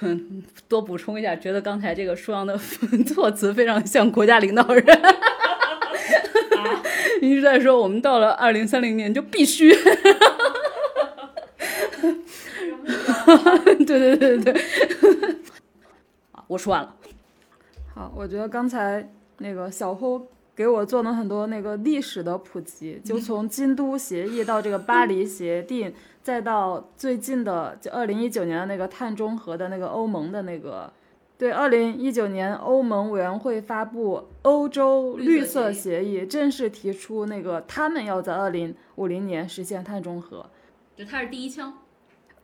[0.00, 2.56] 嗯， 多补充一下，觉得刚才这个舒阳的
[3.06, 4.84] 措辞非常像国家领导人，
[7.22, 9.74] 一直在说我们到了二零三零年就必须。
[13.84, 14.62] 对对对对对。
[16.46, 16.94] 我说完了。
[17.94, 20.26] 好，我觉得刚才那个小呼。
[20.56, 30.92] 给我做了很多那个历史的普及，就从京都协议到这个巴黎协定，再到最近的就二零一九年的那个碳中和的那个欧盟的那个，
[31.36, 40.48] 对，二零一九年欧盟委员会发布欧洲绿色协议，正式提出那个他们要在二零五零年实现碳中和，
[40.94, 41.74] 就它是第一枪。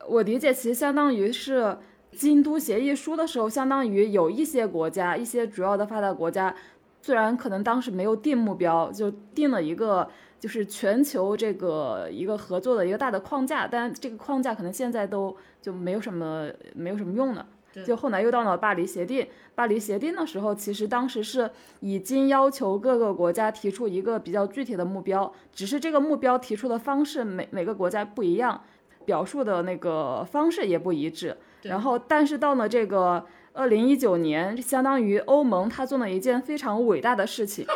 [0.08, 1.78] 我理解其实相当于是
[2.10, 6.54] 京都协议书的时候，相当于有一些国家，一些主要的发达国家。
[7.00, 10.06] 虽然可能当时没有定目标，就定了一个
[10.38, 17.46] 就是全球这个一个合作的一个大的框架，但这个框架可能现在都就没有什么没有什么用了。
[17.84, 28.62] 就后来又到了巴黎协定，巴黎协定的时候，其实当时是已经要求各个国家提出一个比较具体的目标，只是这个目标提出的方式每每个国家不一样，
[29.04, 31.36] 表述的那个方式也不一致。
[31.62, 33.26] 然后，但是到了这个。
[33.52, 37.66] 二零一九年，相当于欧盟，他做了一件非常伟大的事情，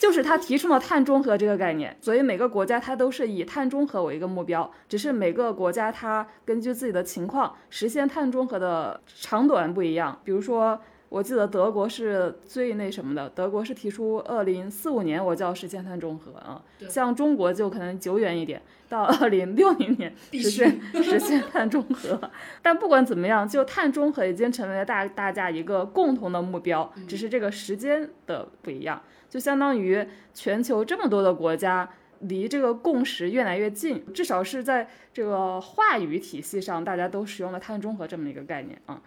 [0.00, 10.18] 就是他提出了碳中和这个概念，所以每个国家它都是以碳中和为一个目标，只是每个国家它根据自己的情况实现碳中和的长短不一样。
[10.24, 22.18] 比如说，我记得德国是最那什么的，德国是提出二零四五年我就要实现碳中和啊，像中国就可能久远一点，到二零六零年实现实现碳中和。
[22.62, 29.02] 但不管怎么样，就碳中和已经成为了大大家一个共同的目标，只是这个时间的不一样。
[29.30, 31.88] 就相当于全球这么多的国家
[32.18, 39.00] 离这个共识越来越近，至少是在这个话语体系上，大家都使用了碳中和这么一个概念啊。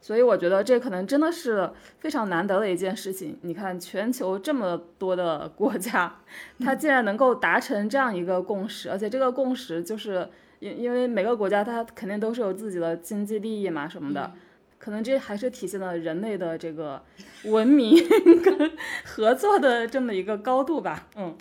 [0.00, 3.36] 所以我觉得这可能真的是非常难得的一件事情。
[3.42, 6.20] 你看，全球这么多的国家，
[6.60, 10.28] 它竟然能够达成这样一个共识，而且这个共识就是
[10.60, 14.32] 因因为每个国家它肯定都是有自己的经济利益嘛什么的。
[14.78, 17.02] 可能这还是体现了人类的这个
[17.44, 17.98] 文明
[18.42, 18.72] 跟
[19.04, 21.08] 合作的这么一个高度吧。
[21.16, 21.36] 嗯，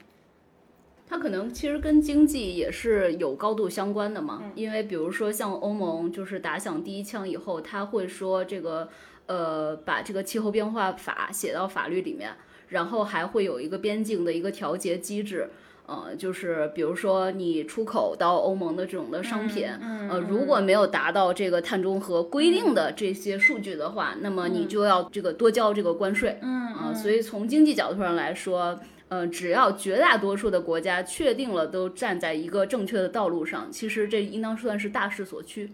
[1.08, 4.52] 它可能其实跟经济也是有高度相关的嘛。
[4.56, 8.89] 因为比如说像欧盟，就是打响第一枪以后，他会说这个
[9.28, 12.32] 呃，把这个气候变化法写到法律里面，
[12.69, 15.50] 然后还会有一个边境的一个调节机制。
[15.88, 19.65] 呃，就是比如说你出口到欧盟的这种的商品，
[20.10, 26.38] 呃，如果没有达到这个碳中和规定的这些数据的话，那么你就要这个多交这个关税。
[26.41, 35.71] 嗯啊，所以从经济角度上来说，呃，只要绝大多数的国家确定了都站在一个正确的道路上，其实这应当算是大势所趋。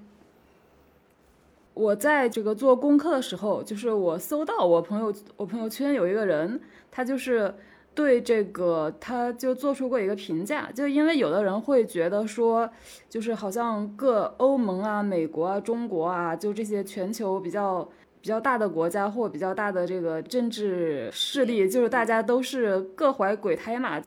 [1.73, 7.51] 我在这个做功课的时候，就是我搜到我朋友我朋友圈有一个人，他就是。
[7.95, 12.69] 对这个，他就做出过一个评价，就因为有的人会觉得说，
[13.07, 17.87] 就是好像各欧盟啊、美国啊、中国啊，就这些全球比较
[18.19, 24.01] 比较大的国家或比较大的这个政治势力，就是大家都是各怀鬼胎嘛。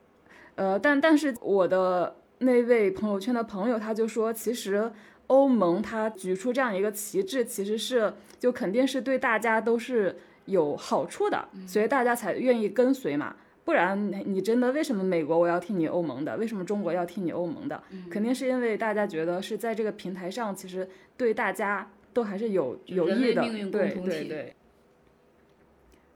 [0.56, 4.90] 呃，但但是我的那位朋友圈的朋友他就说，其实
[5.28, 13.36] 欧盟他举出这样一个旗帜，其实是就肯定是对大家都是有好处的，所以大家才愿意跟随嘛。
[13.66, 16.36] 不然你真的为什么美国我要听你欧盟的？
[16.36, 17.82] 为什么中国要听你欧盟的？
[18.08, 23.42] 肯定是因为大家觉得是在这个平台上，其实对大家都还是有有益的。
[23.72, 24.54] 对对对。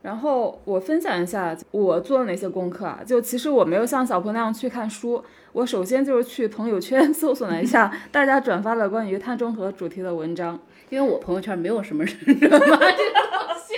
[0.03, 3.03] 然后我分享一下我做了哪些功课啊？
[3.05, 10.57] 就其实我没有像小鹏那样去看书，我首先就是去朋友圈 搜索了一下大家转发了关于碳中和主题的文章，
[10.89, 13.75] 因为我朋友圈没有什么人转发 这个东西。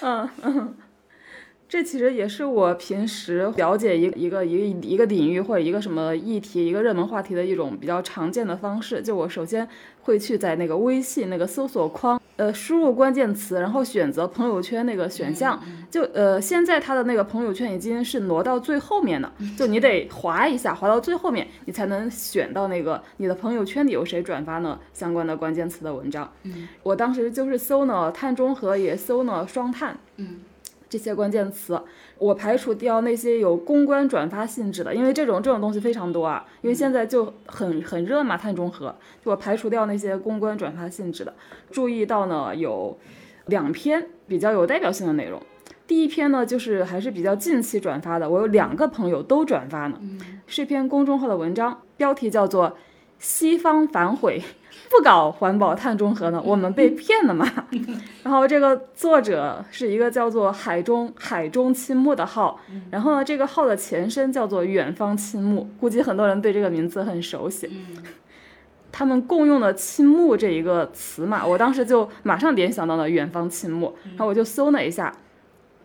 [0.00, 0.74] 嗯嗯。
[1.74, 9.02] 这其实也是我平时了解一一个一个一个领域或者一个什么议题、一个热门话题的一种比较常见的方式。
[9.02, 9.68] 就我首先
[10.02, 15.60] 会去在那个微信那个搜索框，呃，输入关键词，然后选择朋友圈那个选项。
[15.90, 26.30] 就呃，现在他的那个朋友圈已经是挪到最后面了，就你得滑一下，滑到最后面，你才能选到那个你的朋友圈里有谁转发呢相关的关键词的文章。
[26.84, 29.98] 我当时就是搜呢碳中和，也搜呢双碳。
[30.18, 30.38] 嗯。
[30.94, 31.76] 这些关键词，
[32.18, 36.46] 我排除掉那些有公关转发性质的，因为这种这种东西非常多啊。
[36.62, 41.34] 因为现在就很很热嘛，碳中和，我排除掉那些公关转发性质的。
[41.72, 42.96] 注意到呢，有
[43.46, 45.42] 两篇比较有代表性的内容。
[45.88, 49.98] 第一篇呢，就是还是比较近期转发的，我有两个朋友都转发呢，
[50.46, 52.68] 是一篇公众号的文章，标题叫做
[53.24, 54.38] 《西方反悔》。
[54.90, 56.40] 不搞环保碳中和呢？
[56.44, 57.50] 我们被骗了嘛？
[58.22, 62.60] 然后这个作者是一个叫做海中海中青木的号，
[62.90, 67.70] 然后呢，这个号的前身叫做远方青木，估计很多人对这个名字很熟悉。
[68.92, 75.12] 他们共用的青木这一个词嘛，我当时就马上联想到了远方青木，然后我就搜了一下。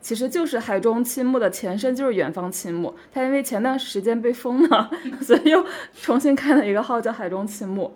[0.02, 2.96] 其实就是海中青木的前身，就是远方青木。
[3.12, 4.90] 它因为前段时间被封了，
[5.22, 5.66] 所以又
[6.02, 7.94] 重新开了一个号叫海中青木。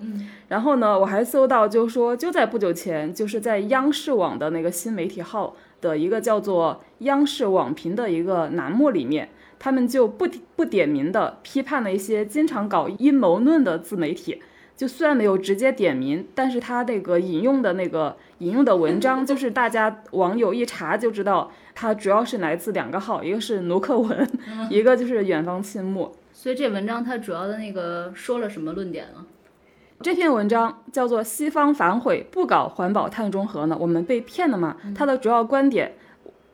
[0.50, 14.42] 然后呢，我还搜到，就是说就在不久前，就是在央视网的那个新媒体号的一个叫做央视网评的一个栏目里面，他们就不不点名的批判了一些经常搞阴谋论的自媒体。
[14.76, 24.30] 就虽然没有直接点名，但是他那个引用的那个引用的文章， 就是大家网友一查就知道，它主要是来自两个号，一个是卢克文，
[24.70, 26.12] 一个就是远方青木。
[26.34, 29.26] 所以这文章它主要的那个说了什么论点呢？
[30.02, 34.76] 这篇文章叫做《西方反悔不搞环保碳中和呢，我们被骗了吗？
[34.96, 35.94] 它的主要观点，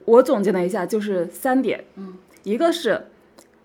[0.06, 1.86] 我总结了一下，就是三点。
[1.96, 3.06] 嗯，一个是。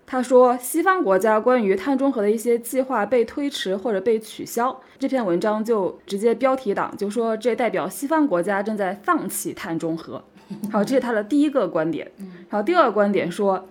[0.07, 4.79] 他说，西方国家关于碳中和的一些计划被推迟或者被取消。
[4.99, 10.23] 这篇文章就直接标题党就说，这代表西方国家正在放弃碳中和。
[10.71, 12.11] 好，这是他的第一个观点。
[12.49, 13.67] 然后第二个观点说，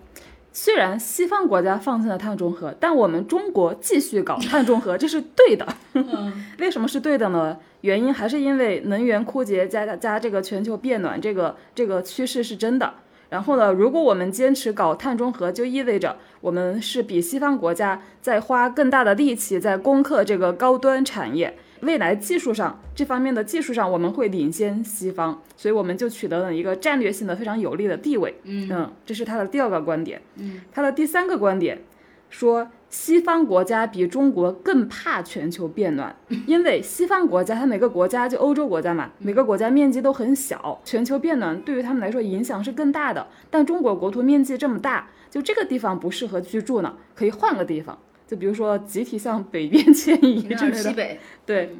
[0.51, 5.65] 虽然西方国家放弃了碳中和，但我们中国继续搞碳中和，这是对的。
[6.59, 7.57] 为什么是对的呢？
[7.79, 12.93] 原因还是因为能源枯竭加加这个全球变暖这个这个趋势是真的。
[13.29, 21.55] 然后呢，如果我们坚持搞碳中和，就意味着我们是比西方国家在花更大的力气在攻克这个高端产业。
[21.81, 28.33] 未来技术上这方面的技术上，我们会领先西方，所以我们就取得了一个战略性的非常有利的地位。
[28.43, 30.21] 嗯这是他的第二个观点。
[30.37, 31.79] 嗯，他的第三个观点
[32.29, 36.15] 说，西方国家比中国更怕全球变暖，
[36.47, 43.27] 因为西方国家它每个国家就欧洲国家嘛，每个国家面积都很小，全球变暖对于他们来说影响是更大的。
[43.49, 47.97] 但中国国土面积这么大，就这个地方不适合居住呢，可以换个地方。
[48.25, 51.75] 就比如说集体向北边迁移之类的，西北对，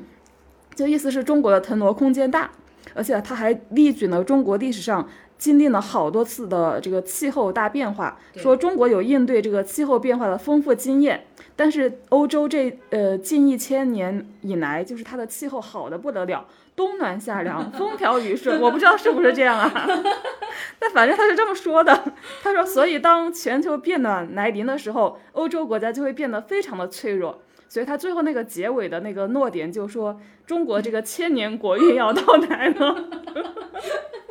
[0.76, 2.51] 就意思是中国的腾挪空间大，
[2.93, 11.25] 而且他还列举了中国历史上经历了好多次的这个气候大变化，说中国有应对这个气候变化的丰富经验。
[11.57, 18.59] 但是欧洲这呃近一千年以来，就是它的气候好的不得了，冬暖夏凉，风调雨顺。
[18.61, 19.71] 我不知道是不是这样啊，
[20.77, 22.13] 但反正他是这么说的。
[22.43, 27.41] 他说，所以当全球变暖来临的时候，欧洲国家就会变得非常的脆弱。
[27.69, 32.95] 所以他最后那个结尾的那个诺点就说，中国这个千年国运要到来了。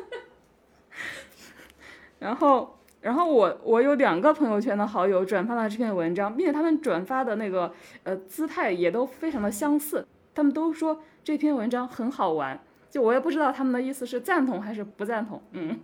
[2.25, 2.71] 然后。
[3.05, 7.71] 然后我我有两个朋友圈的好友转发了这篇文章，并且他们转发的那个
[8.03, 12.59] 呃姿态也都非常的相似，他们都说这篇文章很好玩，
[12.91, 15.79] 就我也不知道他们的意思是赞同还是不赞同，嗯。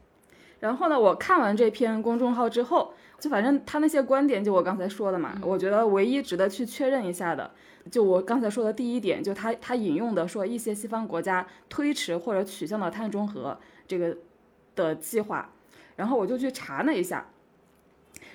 [0.60, 7.50] 然后呢，我看完这篇公众号之后，就反正他那些观点就我刚才说的嘛，我觉得唯一值得去确认一下的，
[7.90, 14.16] 就我刚才说的第一点，就他他引用的说一些西方国家推迟或者取消了碳中和这个
[14.74, 15.50] 的计划。
[15.96, 17.26] 然后我就去查了一下，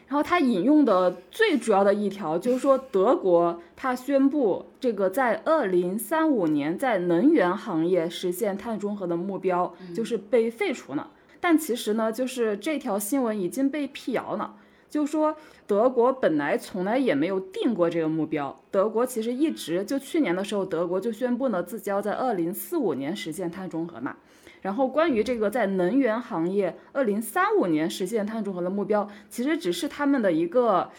[0.07, 11.11] 然后他引用的最主要的一条就是说，德国他宣布这个在二零三五年在能源行业实现碳中和的目标就是被废除了。
[11.41, 14.55] 但其实呢，就是这条新闻已经被辟谣了，
[14.89, 15.35] 就说
[15.69, 24.17] 德国本来从来也没有定过这个目标，德国其实一直就去年的时候，德国就宣布呢自己要在二零四五年实现碳中和嘛。
[24.63, 30.89] 然后关于这个在能源行业二零三五年实现碳中和的目标，其实只是他们的一个，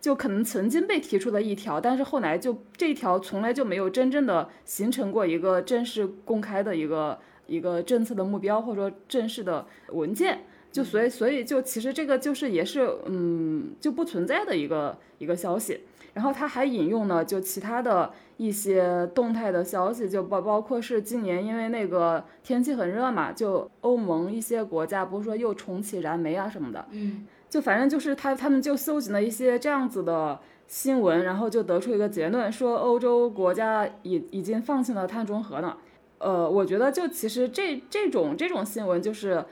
[0.00, 7.18] 就可能曾经被提出的一条，但是后来就这一条从来就没有真正的形成过一个正式公开的一个
[7.48, 15.80] 一个政策的目标或者说正式的文件，就所以所以就其实这个就是也是嗯就不存在的一个一个消息。
[16.12, 35.76] 然后他还引用了就其他的一些动态的消息，就包包括是今年因为那个天气很热嘛，就欧盟一些国家不是说又重启燃煤啊什么的，嗯，就反正就是他他们就搜集了一些这样子的新闻，然后就得出一个结论，说欧洲国家已已经放弃了碳中和呢。
[36.18, 39.44] 呃，我觉得就其实这这种这种新闻就是。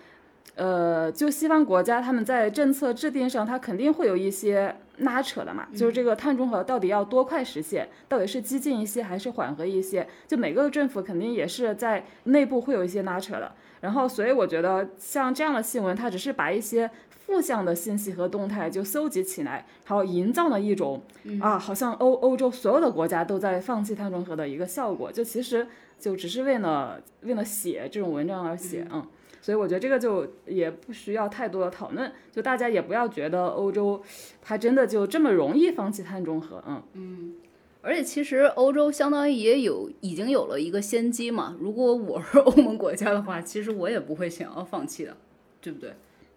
[0.59, 5.69] 呃，就西方国家，他们在政策制定上，它肯定会有一些拉扯的嘛。
[5.73, 10.09] 就是这个碳中和到底要多快实现，到底是激进一些还是缓和一些？
[10.27, 13.53] 就每个政府肯定也是在内部会有一些拉扯的。
[13.81, 21.01] 然后，所以我觉得像这样的新闻，它只是把一些负向的信息和动态就搜集起来，然后营造了一种
[21.41, 25.13] 啊，好像欧欧洲所有的国家都在放弃碳中和的一个效果。
[25.13, 25.65] 就其实
[26.01, 29.07] 就只是为了为了写这种文章而写，嗯。
[29.49, 33.99] 所以我觉得这个就也不需要太多的讨论，就大家也不要觉得欧洲
[34.43, 37.35] 它真的就这么容易放弃碳中和，嗯嗯。
[37.81, 41.57] 而且其实欧洲相当于也有已经有了一个先机嘛。
[41.59, 45.17] 如果我是欧盟国家的话，其实我也不会想要放弃的，
[45.63, 45.95] 对不对？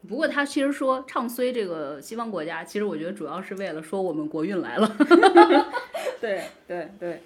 [0.08, 4.90] 不过他其实说唱衰这个西方国家，其实我觉得主要是为了说我们国运来了。
[6.22, 7.22] 对 对对。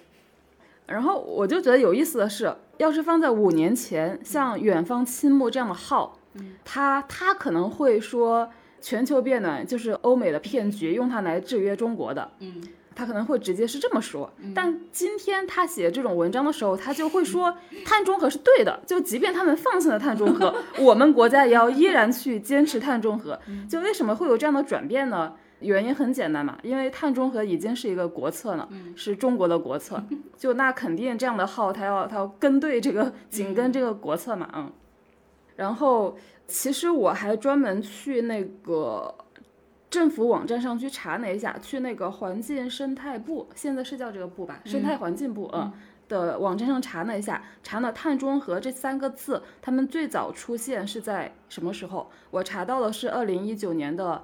[0.86, 6.18] 然后我就觉得有意思的是，要是放在五年前，像远方青木这样的号，
[6.64, 8.48] 他他可能会说
[8.80, 12.30] 全球变暖就是欧美的骗局，用它来制约中国的。
[12.38, 12.62] 嗯，
[12.94, 14.32] 他可能会直接是这么说。
[14.54, 23.38] 但今天他写这种文章的时候，他就会说 碳中和是对的，就即便他们放弃了碳中和， 我们国家也要依然去坚持碳中和。
[23.68, 25.32] 就为什么会有这样的转变呢？
[25.60, 30.02] 原因很简单嘛，因为碳中和已经是一个国策了，是中国的国策，
[30.36, 34.72] 就那肯定这样的号，他要他要跟对这个紧跟这个国策嘛，嗯。
[35.56, 39.14] 然后其实我还专门去那个
[39.88, 45.72] 政府网站上去查了一下，去那个环境生态部，现在是叫这个部吧，生态环境部，嗯，
[46.08, 52.10] 的网站上查了一下，查了碳中和这三个字，他们最早出现是在什么时候？
[52.30, 54.22] 我查到的是二零一九年的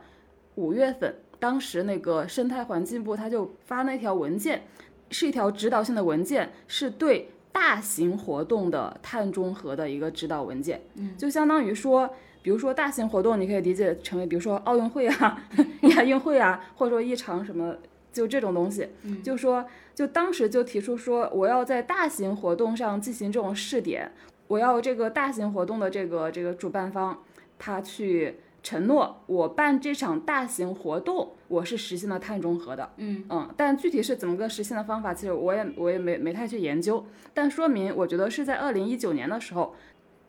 [0.56, 4.62] 五月份，当时那个生态环境部他就发了一条文件，
[5.10, 12.08] 是一条指导性的文件，是对大型活动的碳中和的一个指导文件，嗯，就相当于说。
[12.44, 15.44] 比如说大型活动，你可以理解成为，比如说奥运会啊、
[15.94, 17.76] 亚运会啊，或者说一场什么，
[18.12, 18.88] 就这种东西。
[19.22, 19.64] 就说，
[19.94, 24.10] 就当时就提出说，我要在大型活动上进行这种试点，
[24.48, 27.16] 我要这个大型活动的这个这个主办方，
[27.60, 32.92] 他去承诺，我办这场大型活动，我是实现了碳中和的。
[32.96, 37.04] 嗯嗯，但具体是怎么个实现的方法，其实我也我也没没太去研究。
[37.34, 39.74] 但说明，我觉得是在二零一九年的时候。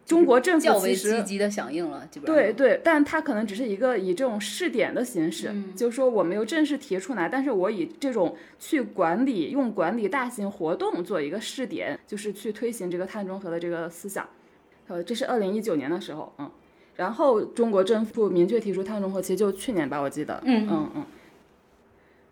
[0.05, 14.27] 中国政府较为其实积极的响应了，基本上对对，但它可能只是一个以这种试点的形式，就是说我没有正式提出来，但是我以这种去管理、用管理大型活动做一个试点，就是去推行这个碳中和的这个思想。
[14.89, 16.51] 呃，这是二零一九年的时候，嗯，
[16.95, 21.05] 然后中国政府明确提出碳中和，其实就去年吧，我记得，嗯嗯嗯。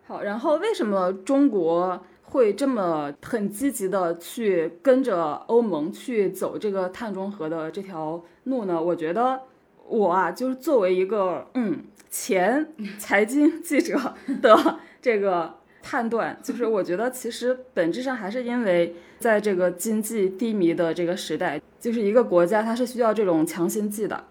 [0.08, 2.02] 好，然后为什么中国？
[2.24, 8.82] 会这么很积极的去跟着欧盟去走这个碳中和的这条路呢？
[8.82, 9.42] 我觉得
[9.86, 12.66] 我啊，就是作为一个嗯前
[12.98, 24.24] 财经记者的这个判断，就是我觉得其实本质上还是因为在这个经济低迷的这个时代，就是一个国家它是需要这种强心剂的，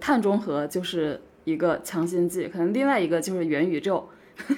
[0.00, 4.08] 碳中和就是一个强心剂，可能另外一个就是元宇宙。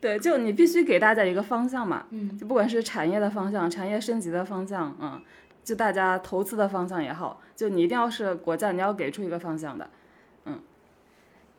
[0.00, 5.20] 对，就你必须给大家一个方向嘛，嗯，就不管是产业的方向、产业升级的方向，嗯，
[5.64, 9.90] 就大家投资的方向也好，就你一定要是国家，你要给出一个方向的，
[10.44, 10.60] 嗯。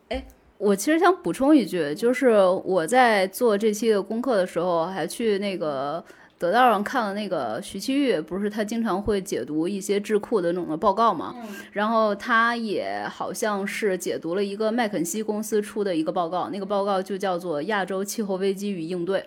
[0.07, 0.25] 哎，
[0.57, 2.29] 我其实想补充一句，就是
[2.63, 6.03] 我在做这期的功课的时候，还去那个。
[6.39, 11.35] 得道上看了那个徐奇玉，不是他经常会解读一些智库的那种的报告嘛？
[11.73, 19.19] 然后他也好像是解读了一个麦肯锡公司出的一个报告，那个报告就叫做《亚洲气候危机与应对》。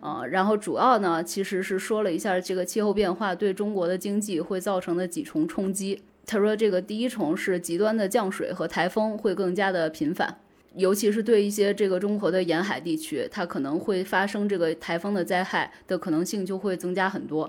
[0.00, 6.02] 呃，然后主要呢其实是说了一下这个气候变化对中国的经济会造成的几重冲击。
[6.26, 10.38] 他说这个第一重是极端的降水和台风会更加的频繁。
[10.76, 17.48] 尤其是对一些这个中国的沿海地区，它可能会发生这个台风的灾害的可能性就会增加很多。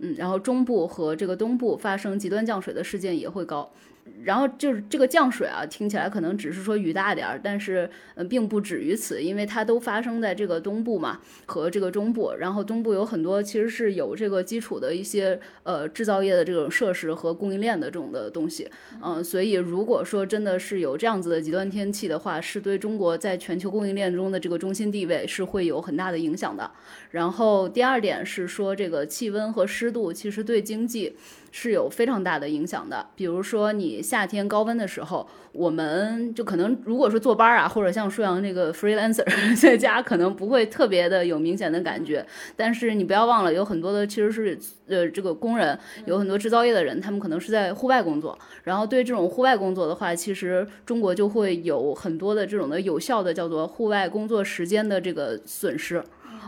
[0.00, 3.68] 嗯，然后中部和这个东部发生极端降水的事件也会高。
[4.24, 12.32] 然后就是这个降水啊，听起来可能只是说雨大点儿，但是呃，并不止于此，因为它都发生在这个东部嘛和这个中部。
[12.38, 18.68] 然后东部有很多其实是有这个基础的一些呃制造业的这种设施和供应链的这种的东西，
[19.02, 26.70] 嗯，所以如果说真的是有这样子的极端天气的话，是对中国在全球供应链中的这个中心地位是会有很大的影响的。
[27.10, 31.16] 然后第二点是说这个气温和湿度其实对经济。
[31.60, 39.24] 是有非常大的影响的，比如说你夏天高温的时候，我们就可能如果说坐班啊，或者像舒阳这个 freelancer
[39.60, 42.24] 在家，可能不会特别的有明显的感觉。
[42.54, 44.56] 但是你不要忘了，有很多的其实是
[44.86, 48.38] 呃这个工人，有很多制造业的人，他们可能是在户外工作。
[48.62, 56.00] 然后对这种户外工作的话，其实中国就会有很多的这种的有效的叫做户外工作时间的这个损失。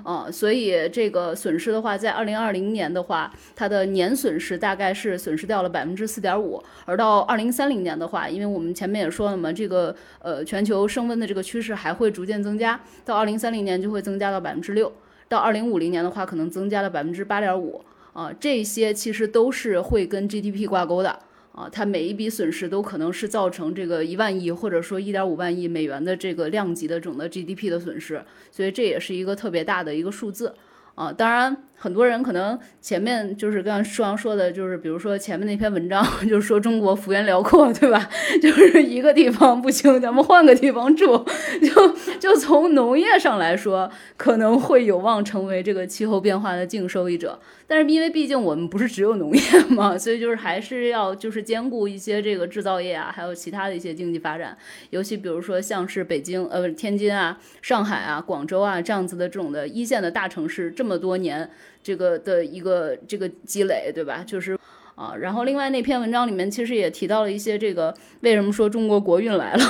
[0.02, 6.62] 啊，所以这个损失的话，在二零二零年的话，它的年损失大概是损失掉了百分之四点五。
[6.84, 14.92] 而到二零三零年的话，因为我们前面也说了嘛，这个呃全球升温的这个趋势还会逐渐增加，到二零三零年就会增加到百分之六，
[15.28, 17.84] 到二零五零年的话，可能增加了百分之八点五。
[18.12, 21.16] 啊，这些其实都是会跟 GDP 挂钩的。
[21.52, 30.54] 啊，它每一笔损失都可能是造成这个一万亿或者说一点五万亿美元的这个量级的这种的 GDP 的损失，所以这也是一个特别大的一个数字
[30.94, 31.12] 啊。
[31.12, 38.06] 当然，很多人可能前面就是刚刚舒阳说的，就是比如说前面那篇文章， 就是说中国幅员辽阔，对吧？
[38.42, 41.24] 就是一个地方不行，咱们换个地方住。
[41.64, 47.40] 就就从农业上来说，可能会有望成为这个气候变化的净受益者。
[47.66, 54.54] 但是因为毕竟我们不是只有农业嘛，所以就是还是要就是兼顾一些这个制造业啊，还有其他的一些经济发展。
[54.90, 61.48] 尤其比如说像是北京、呃不是天津啊、上海啊、广州啊这样子的这种的一线的大城市，这么多年
[61.82, 64.24] 这个的一个这个积累，对吧？
[64.26, 64.58] 就是。
[65.00, 65.14] 啊。
[65.18, 69.64] 然后另外那篇文章里面其实也提到了一些这个为什么说中国国运来了，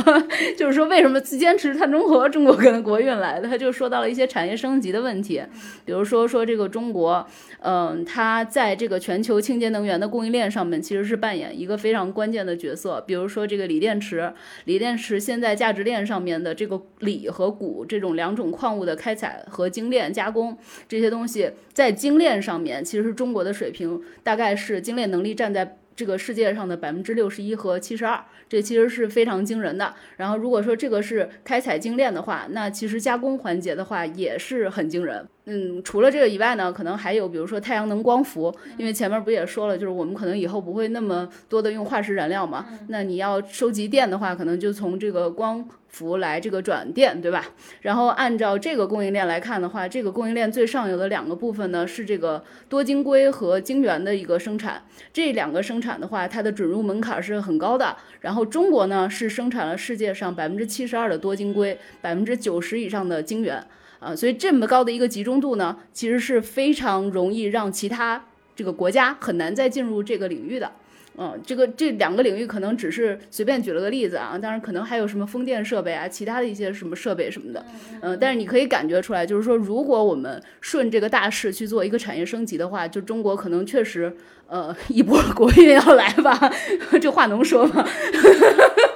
[0.58, 5.42] 就是说为什么坚持碳中和，中国跟国运来了，他就说到了一些产业升级的问题，
[5.86, 7.26] 比如说说这个中国，
[7.60, 14.32] 嗯，它在这个全球清洁能源的供应链上面其实是扮演一个非常关键的角色，比如说这个锂电池，
[14.66, 20.56] 锂电池现在价值链上面的这个锂和钴这种两种矿物的开采和精炼加工
[20.88, 29.94] 这些东西，在精炼上面，其实中国的水平大概是精炼能力站在这个世界上的百分之六十一和七十二，这其实是非常惊人的。
[30.16, 35.28] 然后如果说这个是开采精炼的话，那其实加工环节的话也是很惊人。
[35.46, 47.44] 嗯，除了这个以外呢，可能还有比如说太阳能光伏，因为前面不也说了，就是我们可能以后不会那么多的用化石燃料嘛，那你要收集电的话，可能就从这个光伏来这个转电，对吧？
[47.82, 54.82] 然后按照这个供应链来看的话，这个供应链最上游的两个部分呢是这个多晶硅和晶圆的一个生产，
[55.12, 57.94] 这两个生产的话，它的准入门槛是很高的。
[58.20, 63.62] 然后中国呢是生产了世界上百分之七十二的多晶硅，百分之九十以上的晶圆。
[64.04, 68.22] 啊，所以这么高的一个集中度呢，其实是非常容易让其他
[68.54, 70.70] 这个国家很难再进入这个领域的。
[71.16, 77.64] 嗯，这个这两个领域可能只是随便举了个例子啊，当然可能还有什么风电设备啊，其他的一些什么设备什么的。
[78.00, 84.12] 嗯，但是你可以感觉出来，就是说，如果我们顺这个大势去做一个产业升级的话，就中国可能确实
[84.48, 86.52] 呃一波 国运要来吧，
[87.00, 87.86] 这话能说吗？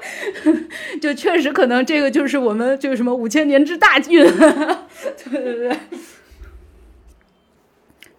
[1.01, 4.25] 就确实可能这个就是我们这个什么五千年之大运，
[5.31, 5.79] 对对对，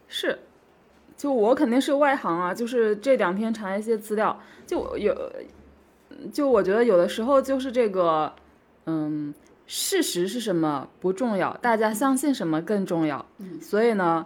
[0.08, 0.40] 是，
[1.18, 5.16] 就我肯定是外行啊，就是这两天查一些资料，就有，
[6.32, 8.34] 就我觉得有的时候就是这个，
[8.86, 9.34] 嗯，
[9.68, 13.26] 事实是什么不重要，大家相信什么更重要，
[13.62, 14.26] 所以呢，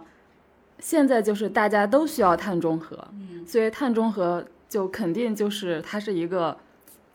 [0.78, 3.08] 现在就是大家都需要碳中和，
[3.46, 6.56] 所以碳中和就肯定就是它是一个。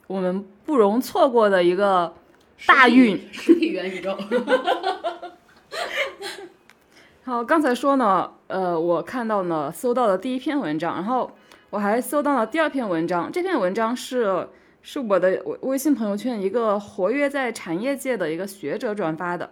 [0.09, 2.11] 我们不容错过的一个
[2.65, 4.17] 大运，实体元宇宙。
[7.23, 11.29] 好，刚才说呢，呃，我看到呢，搜到的第一篇文章，然后
[11.69, 13.31] 我还搜到了第二篇文章。
[13.31, 14.49] 这篇文章是
[14.81, 19.51] 是我的微微信朋友圈一个活跃在产业界的一个学者转发的，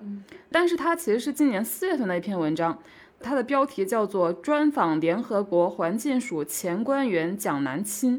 [0.52, 2.80] 但是他其实是今年四月份的一篇文章，
[3.20, 8.18] 它的标题叫做《专访联合国环境署前官员蒋南青》。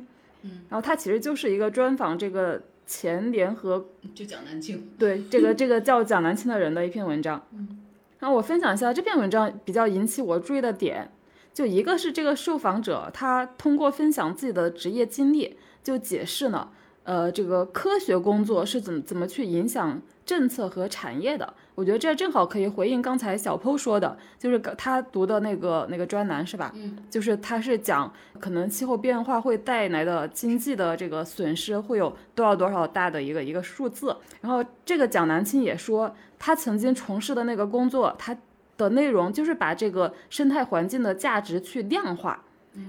[0.68, 7.47] 然后他其实就是一个专访这个前联合就蒋南青对这个这个叫蒋南青的人的一篇文章。
[7.53, 7.78] 嗯，
[8.18, 11.11] 然后我分享一下这篇文章比较引起我注意的点，
[11.53, 16.68] 就一个是这个受访者他通过分享自己的职业经历，就解释呢，
[17.05, 21.55] 呃，这个科学工作是怎么怎么去影响政策和产业的。
[21.74, 26.70] 我觉得这正好可以回应刚才小 PO 说的，就是他读的那个那个专栏是吧？
[26.74, 34.14] 嗯，就是他是讲可能气候变化会带来的经济的这个损失会有多少多少大的一个一个数字。
[34.43, 38.37] 然后这个蒋南青也说，他曾经从事的那个工作，他
[38.76, 42.45] 的内容就是把这个生态环境的价值去量化。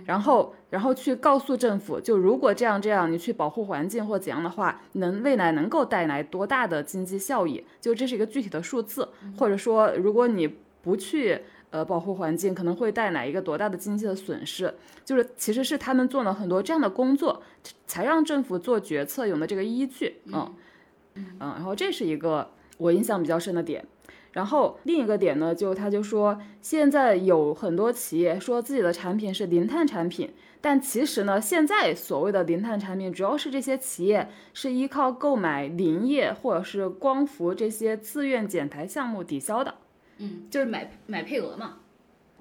[0.06, 7.64] 然后，然后去告诉政府，就如果这样这样，你去保护环境或怎样的话，能未来能够带来多大的经济效益？
[7.82, 9.08] 就这是一个具体的数字，
[9.38, 10.48] 或者说，如果你
[10.82, 14.74] 不去呃保护环境，可能会带来一个多大的经济的损失？
[15.04, 17.42] 就是其实是他们做了很多这样的工作，
[17.88, 20.22] 才让政府做决策有的这个依据。
[20.26, 20.54] 嗯
[21.16, 23.84] 嗯，然后这是一个我印象比较深的点。
[24.32, 39.74] 然后另一个点呢，就他就说，现在有很多企业说自己的产品是零碳产品，但其实呢，现在所谓的零碳产品，主要是这些企业是依靠购买林业或者是光伏这些自愿减排项目抵消的。
[40.20, 41.78] 嗯，就是买买配额嘛。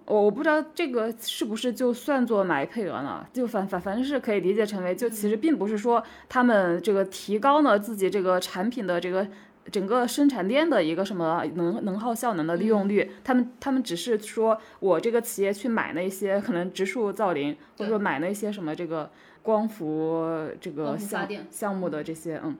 [0.05, 3.26] 我我不知道这个是不是就算作买配额呢？
[3.32, 9.26] 就反反反正是可以理解成为，就其实并不是说他们这个提高了自己这个产品的这个。
[9.70, 19.10] 整个生产链的一个什么能能耗效能的利用率，他们他们只是说我这个企业去买那些可能植树造林，或者说买那些什么这个
[19.42, 22.56] 光伏这个项项目的这些嗯，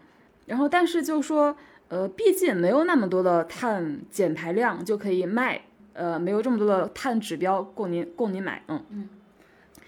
[0.47, 1.57] 然后但是就说
[1.89, 5.63] 呃，毕竟没有那么多的碳减排量就可以卖，
[5.95, 9.09] 呃，没有这么多的碳指标供您供您买，嗯嗯。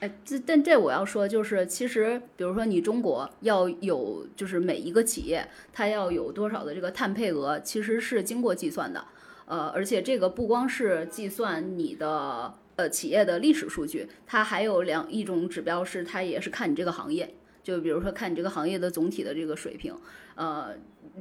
[0.01, 9.05] 哎，这但这我要说，就是其实，比如说你中国要有，就是每一个企业它要有多少的这个碳配额，其实是经过计算的。
[9.45, 17.35] 呃，而且这个不光是计算你的呃企业的历史数据，它还有两一种指标是它也是看你这个行业。
[17.71, 19.95] 就比如说看你这个行业的总体的这个水平，
[20.35, 20.75] 呃，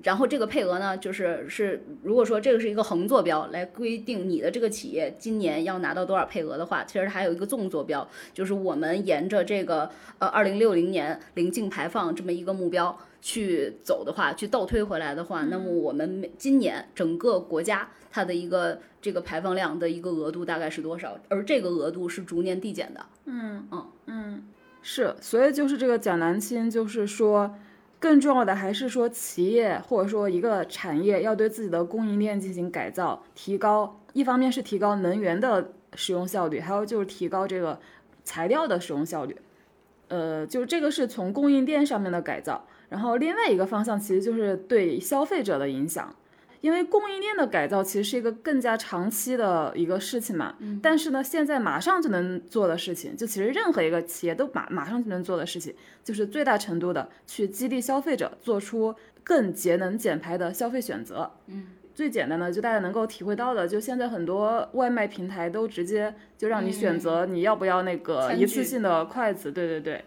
[0.04, 12.98] 然后这个配额呢，就是是如果说这个是一个横坐标来规定你的这个企业今年要拿到多少配额的话，其实还有一个纵坐标，就是我们沿着这个呃二零六零年零净排放这么一个目标。
[13.22, 21.20] 去走的话，去倒推回来的话，那么我们每今年整个国家它的一个这个排放量的一个额度大概是多少？
[21.28, 23.06] 而这个额度是逐年递减的。
[23.26, 24.44] 嗯嗯嗯，
[24.82, 27.54] 是，所以就是这个蒋南青，就是说，
[28.00, 37.80] 更重要的还是说企业或者说一个产业要对自己的供应链进行改造，提高，一方面是提高能源的使用效率，还有就是提高这个
[38.24, 39.36] 材料的使用效率。
[40.08, 42.66] 呃，就这个是从供应链上面的改造。
[42.88, 46.16] 然后另外一个方向其实就是对消费者的影响，
[46.62, 50.56] 因为供应链的改造其实是一个更加长期的一个事情嘛。
[50.60, 50.80] 嗯。
[50.82, 58.94] 但是呢，现在马上就能做的事情，就其实任何一个企业都马马上就能做的事情，就是最大程度的去激励消费者做出
[59.24, 61.32] 更节能减排的消费选择。
[61.48, 61.68] 嗯。
[61.96, 69.52] 最简单的，就大家能够体会到的，就现在很多外卖平台都直接就让你选择你要不要那个一次性的筷子。
[69.52, 70.06] 对对对。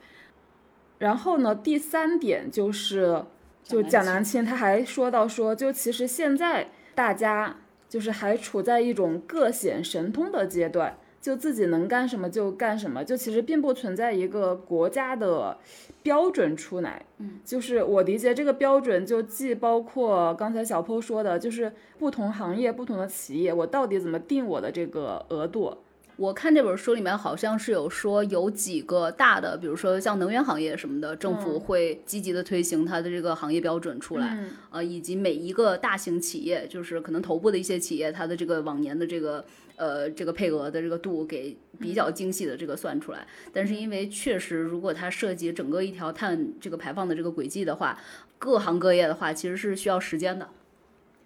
[0.98, 3.22] 然后呢，第三点就是，
[3.62, 7.56] 就蒋南青他还说到说，就其实现在大家
[7.88, 15.56] 就是还处在一种各显神通的阶段，就自己能干什么就干什么，就其实并不存在一个国家的
[16.02, 17.04] 标准出来。
[17.18, 25.78] 嗯，就是我理解这个标准，就既包括刚才小坡说的，就是不同行业、不同的企业，我到底怎么定我的这个额度。
[26.22, 34.38] 我看这本书里面好像是有说有几个大的，比如说像能源行业什么的，政府会积极的推行它的这个行业标准出来，
[34.70, 39.44] 呃，以及每一个大型企业，就是可能头部的一些企业，它的这个往年的这个
[39.74, 43.26] 呃这个配额的这个度给比较精细的这个算出来。
[43.52, 47.98] 但是因为确实，如果它涉及整个一条碳这个排放的这个轨迹的话，
[48.38, 50.48] 各行各业的话其实是需要时间的。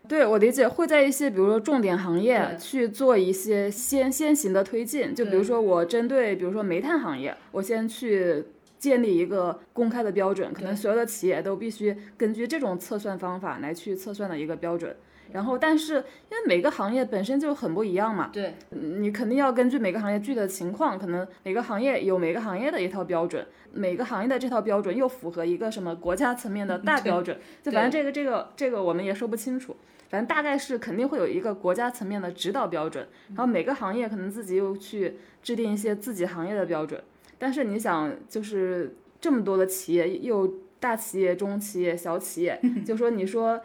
[0.08, 8.44] 对我理解，会在一些比如说重点行业去做一些先先行的推进，就比如说我针对比如说煤炭行业，我先去
[8.78, 14.94] 建立一个公开的标准，可能所有的企业都必须根据这种测算方法来去测算的一个标准。
[15.32, 16.00] 然后，但是因
[16.30, 29.74] 为每个行业本身就很不一样嘛，对，你肯定要根据每个行业具体的情况，可能每个行业有每个行业的一套标准，每个行业的这套标准又符合一个什么国家层面的大标准，就反正这个这个这个我们也说不清楚。
[30.08, 37.02] 反正大概是肯定会有一个国家层面的指导标准，然后每个行业可能自己又去制定一些自己行业的标准。
[37.38, 43.60] 但是你想，就是这么多的企业，又大企业、中企业、小企业，就说你说，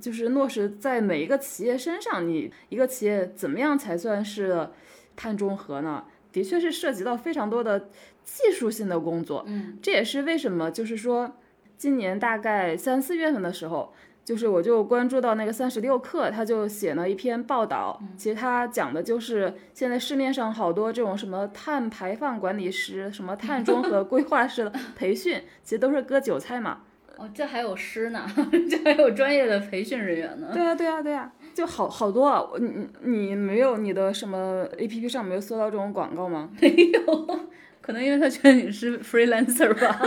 [0.00, 4.68] 就是落实在每一个企业身上，你一个企业怎么样才算是
[5.14, 6.04] 碳中和呢？
[6.32, 7.90] 的确是涉及到非常多的
[8.24, 9.44] 技术性的工作。
[9.46, 11.36] 嗯，这也是为什么，就是说
[11.76, 13.92] 今年大概三四月份的时候。
[14.24, 26.82] 就是我就关注到那个三十六氪，他就写了一篇报道，其实他讲的就是现在市面上好多这种什么碳排放管理师、什么碳中和规划师的 培训，其实都是割韭菜嘛。
[27.16, 28.24] 哦，这还有师呢，
[28.70, 30.48] 这还有专业的培训人员呢。
[30.52, 32.42] 对啊，对啊，对啊，就好好多啊！
[32.58, 36.48] 你你没有你的什么 A P P 上没有搜到这种广告吗？
[36.62, 37.40] 没有，
[37.82, 40.00] 可能因为他觉得你是 freelancer 吧。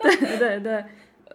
[0.00, 0.84] 对对对。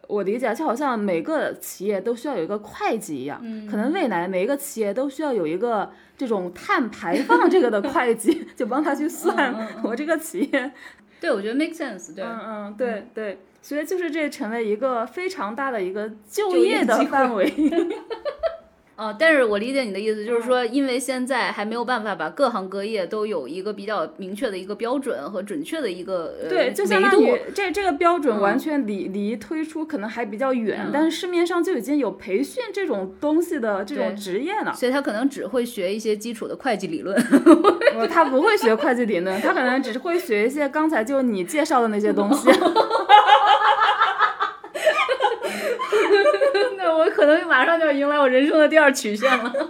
[0.07, 3.39] 我理解，就好像每个企业都需要有一个会计一样，
[3.69, 9.53] 可能未来每一个企业都需要有一个这种碳排放这个的会计， 就帮他去算
[9.83, 10.71] 我这个企业。
[11.19, 12.15] 对，我觉得 make sense。
[12.15, 17.51] 对，嗯嗯，对对，所以就是这成为一个非常大的一个就业的范围。
[18.97, 37.15] 哦，但是我理解你的意思，就是说，因为现在还没有办法把各行各业都有一个比较明确的一个标准和准确的一个对，就相当于这这个标准完全离离推出可能还比较远，但是市面上就已经有培训这种东西的这种职业了，所以他可能只会学一些基础的会计理论，
[38.09, 42.49] 他不会学会计理论，他可能只是会学一些刚才就你介绍的那些东西。
[46.97, 49.53] 我可能马上就要迎来我人生的第二曲线了。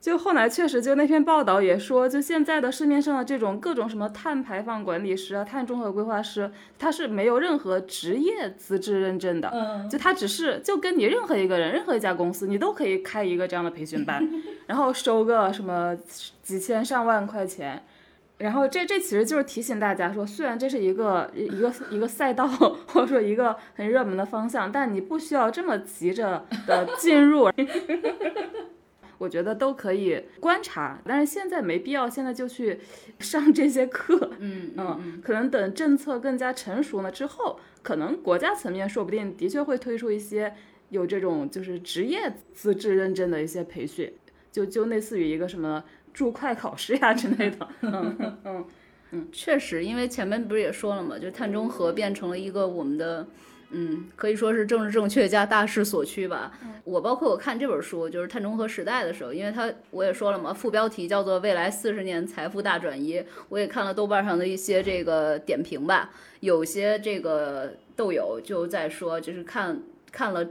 [0.00, 9.50] 就后来确实，就那篇报道也说，就现在的市面上的这种各种什么碳排放管理师啊、碳中和规划师，他是没有任何职业资质认证的。
[9.52, 14.26] 嗯，就他只是就跟你任何一个人、任何一家公司，你都可以开一个这样的培训班，
[14.66, 15.94] 然后收个什么
[16.42, 17.84] 几千上万块钱。
[18.38, 27.50] 然后这这其实就是提醒大家说，虽然这是一个一个一个赛道，或者说一个很热门的方向，但你不需要这么急着的进入。
[29.18, 32.78] 我觉得都可以观察，但是现在没必要现在就去
[33.18, 34.30] 上这些课。
[34.38, 40.54] 嗯嗯，可能等政策更加成熟了之后，可能国家层面说不定的确会推出一些
[40.90, 44.12] 有这种就是职业资质认证的一些培训，
[44.52, 45.82] 就就类似于一个什么
[46.18, 47.68] 注会考试呀之类的。
[47.82, 48.64] 嗯嗯
[49.12, 53.24] 嗯，确实，因为前面不是也说了嘛，就碳中和变成了一个我们的。
[53.70, 56.58] 嗯，可以说是政治正确加大势所趋吧。
[56.84, 63.22] 我包括我看这本书，就是《碳中和时代》的时候，因为它我也说了嘛，副标题叫做“未来四十年财富大转移”。
[63.50, 66.10] 我也看了豆瓣上的一些这个点评吧，
[66.40, 70.44] 有些这个豆友就在说，就是看看了。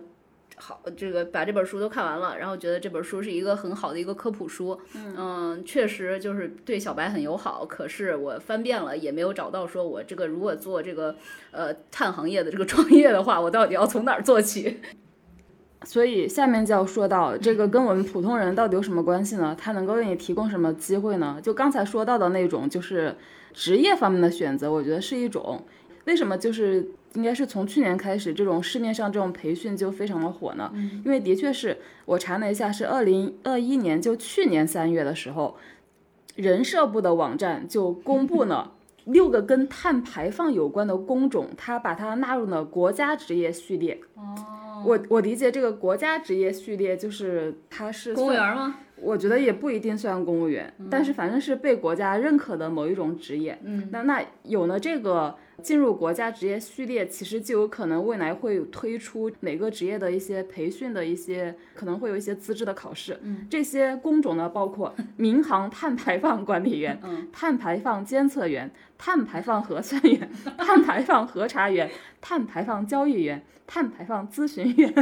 [0.60, 4.76] 好，这个把这本书都看完了，然后觉得这本书是一个很好的一个科普书，
[5.16, 7.64] 嗯，确实就是对小白很友好。
[7.64, 11.16] 可是我翻遍了也没有找到说我这个如果做这个
[11.52, 14.80] 呃碳行业的这个创业的话，我到底要从哪儿做起？
[15.86, 19.56] 所以下面就要说到这个跟我们普通人到底有什么关系呢？
[19.56, 21.40] 它能够为你提供什么机会呢？
[21.42, 23.16] 就刚才说到的那种，就是
[23.54, 25.64] 职业方面的选择，我觉得是一种。
[26.06, 26.90] 为什么就是？
[27.14, 30.72] 应该是从去年开始，这种市面上这种培训就非常的火呢。
[31.06, 35.58] 因为的确是我查了一下，是二零二一年，就去年三月的时候，
[36.36, 38.74] 人社部的网站就公布了
[39.06, 44.00] 六个跟碳排放有关的工种，它把它纳入了国家职业序列。
[44.16, 48.76] 哦，我我理解这个国家职业序列就是它是公务员吗？
[49.02, 53.58] 我觉得也不一定算公务员，但是反正是被国家认可的某一种职业。
[53.64, 55.36] 嗯，那那有了这个。
[55.64, 63.18] 进入国家职业序列，其实就有可能未来会推出每个职业的一些培训的一些，可能会有一些资质的考试。
[63.24, 67.00] 嗯，这些工种呢，包括 民航碳排放管理员、
[67.34, 68.70] 碳排放监测员、
[69.00, 70.30] 碳排放核算员、
[70.60, 71.90] 碳排放核查员、
[72.22, 74.94] 碳排放交易员、碳排放咨询员。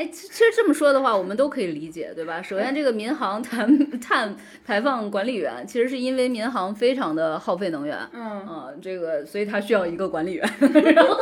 [0.00, 2.40] 哎，其实这么说的话，我们都可以理解，对吧？
[2.40, 4.34] 首先，这个民航 碳碳
[4.64, 10.50] 排放管理员，其实是因为民航非常的耗费能源，嗯这个所以他需要一个管理员。
[10.94, 11.18] 然后，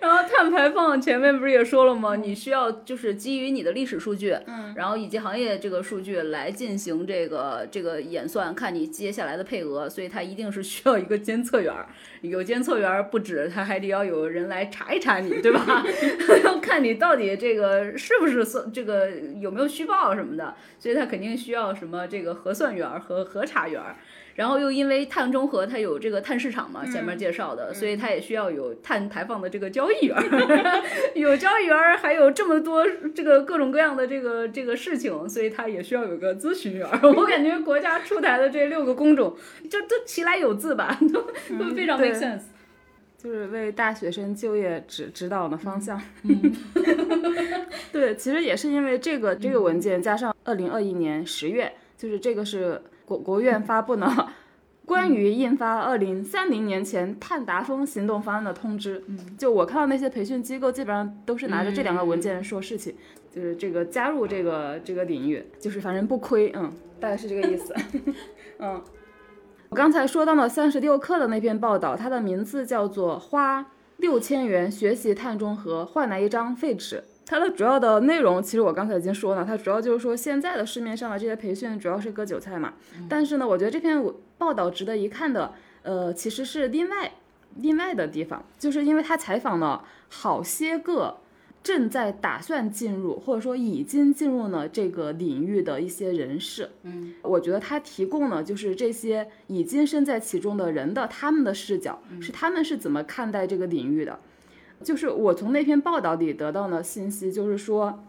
[0.00, 2.16] 然后碳排放前面不是也说了吗？
[2.16, 11.74] 你需要就是基于你的历史数据，嗯，然后以及行业这个数据来进行这个这个演算，看你接下来的配额，所以它一定是需要一个监测员。
[12.22, 15.84] 有监测员不止，他还得要有人来查一查你，对吧？
[16.44, 23.80] 要看你到底这个是不是算这个有没有虚报什么的，所以他肯定需要什么这个核算员和核查员。
[24.40, 30.16] 然后又因为碳中和它有这个碳市场嘛，前面介绍的，所以它也需要有碳排放的这个交易员，
[31.14, 32.82] 有交易员，还有这么多
[33.14, 36.88] 这个各种各样的这个这个事情，所以它也需要有个咨询员。
[37.14, 39.36] 我感觉国家出台的这六个工种，
[39.68, 41.20] 就都其来有自吧， 都
[41.58, 42.44] 都非常 make sense，
[43.18, 46.00] 就是为大学生就业指指导的方向。
[46.22, 46.56] 嗯，
[47.92, 52.80] 对，其实也是因为这个这个文件加上二零二一年十月，就是这个是。
[53.10, 54.32] 国国务院发布了
[54.86, 59.02] 关于印发二零三零年前碳达峰行动方案的通知。
[59.36, 62.94] 就我看到那些培训机构，基本上都是拿着这两个文件说事情，
[63.34, 67.74] 就是这个加入这个这个领域，就是反正不亏，嗯，大概是这个意思。
[68.60, 68.80] 嗯，
[69.70, 77.02] 我刚才说到了三十六氪的那篇报道，它的名字叫做“花六千元学习碳中和，换来一张废纸”。
[77.30, 82.72] 它的主要的内容，其实我刚才已经说了，它主要就是说现在的市面上的这些培训主要是割韭菜嘛。
[83.08, 84.04] 但是呢，我觉得这篇
[84.36, 87.12] 报道值得一看的，呃，其实是另外
[87.58, 91.18] 另外的地方，就是因为他采访了好些个
[91.62, 96.68] 正在打算进入或者说已经进入了这个领域的一些人士。
[96.82, 104.18] 嗯，我觉得他提供了就是这些已经身在其中的人的他们的视角，是他们是怎么看待这个领域的。
[104.82, 108.02] 就是我从那篇报道里得到的信息，就是说，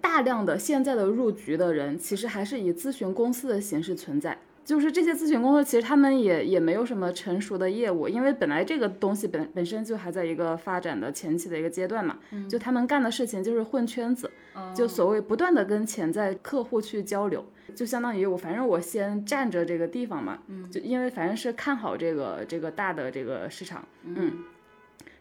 [0.00, 4.38] 大量的现在的入局的人，其实还是以咨询公司的形式存在。
[4.62, 12.18] 就是这些咨询公司，其实他们也也没有什么成熟的业务，因为本来这个东西本本身就还在一个发展的前期的一个阶段嘛。
[12.48, 14.30] 就他们干的事情就是混圈子，
[14.74, 17.44] 就所谓不断的跟潜在客户去交流，
[17.74, 20.38] 就相当于我反正我先占着这个地方嘛。
[20.70, 23.84] 就因为反正是看好这个这个大的这个市场。
[24.04, 24.14] 嗯。
[24.14, 24.32] 然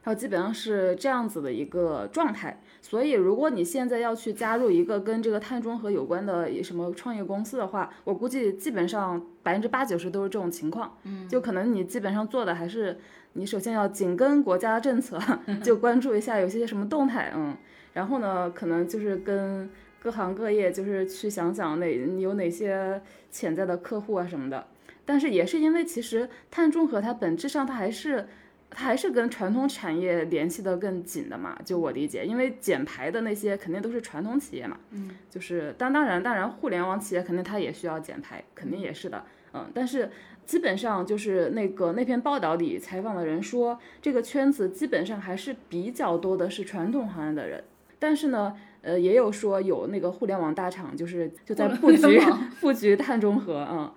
[0.06, 10.98] 后基本上是这样子的一个状态，所以如果你现在要去加入一个跟这个碳中和有关的什么创业公司的话，我估计基本上百分之八九十都是这种情况。
[11.04, 12.98] 嗯，就可能你基本上做的还是
[13.34, 15.20] 你首先要紧跟国家政策，
[15.62, 17.56] 就关注一下有些什么动态，嗯，
[17.92, 19.70] 然后呢，可能就是跟
[20.02, 24.66] 各行各业就是去想想哪有哪些潜在的客户啊什么的。
[25.06, 28.26] 但是也是因为其实碳中和它本质上它还是。
[28.72, 40.10] 它还是跟传统产业联系的更紧的嘛，就我理解，因为减排的那些肯定都是传统企业嘛，嗯，就是当当然当然，互联网企业肯定它也需要减排，肯定也是的，嗯，但是
[40.46, 47.64] 基本上就是那个那篇报道里采访的人说，这个圈子基本上还是比较多的是传统行业的人，
[47.98, 52.22] 但是呢，呃，也有说有那个互联网大厂就是就在布局
[52.62, 53.92] 布局碳中和，嗯。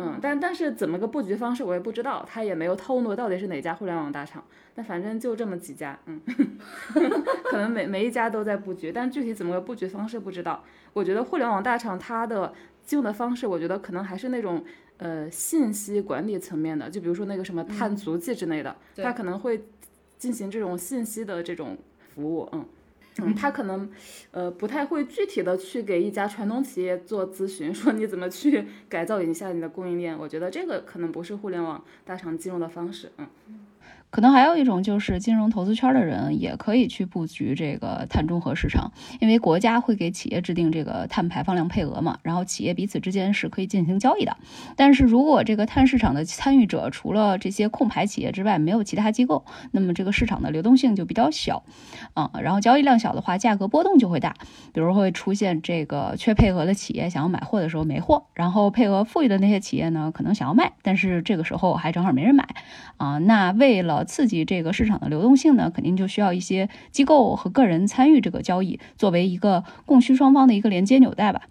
[0.00, 4.42] 嗯，但但是怎么个布局方式我也不知道，他也没有透露到底是哪家互联网大厂。
[4.74, 6.20] 但反正就这么几家，嗯，
[7.44, 10.64] 可能每每一家都在布局，但具体怎么个布局方式不知道。
[10.92, 12.52] 我觉得互联网大厂它的
[12.90, 14.64] 用的方式，我觉得可能还是那种
[14.98, 19.64] 呃信息管理层面的，就比如说那个什么碳足迹之类的，它可能会
[20.16, 21.76] 进行这种信息的这种
[22.14, 22.64] 服务，嗯。
[23.26, 23.90] 嗯，他可能，
[24.30, 30.16] 呃，不太会具体的去给一家传统企业做咨询， 说你怎么去改造一下你的供应链。
[30.18, 33.26] 我觉得这个可能不是互联网大厂进入的方式，嗯。
[34.10, 44.36] 可能还有一种就是金融投资圈的人也可以去布局这个碳中和市场，因为国家会给企业制定这个碳排放量配额嘛，然后企业彼此之间是可以进行交易的。
[44.76, 51.62] 但是如果这个碳市场的参与者除了这些控排企业之外没有其他机构，那么这个市场的流动性就比较小，
[52.14, 54.34] 啊，然后交易量小的话，价格波动就会大，
[54.72, 62.48] 比如会出现这个缺配额的企业想要买货的时候没货，然后配额富裕的那些企业呢可能想要卖，但是这个时候还正好没人买，
[62.96, 71.42] 啊，那为了刺激这个市场的流动性呢，肯定就需要一些机构和个人参与这个交易，作为一个供需双方的一个连接纽带吧。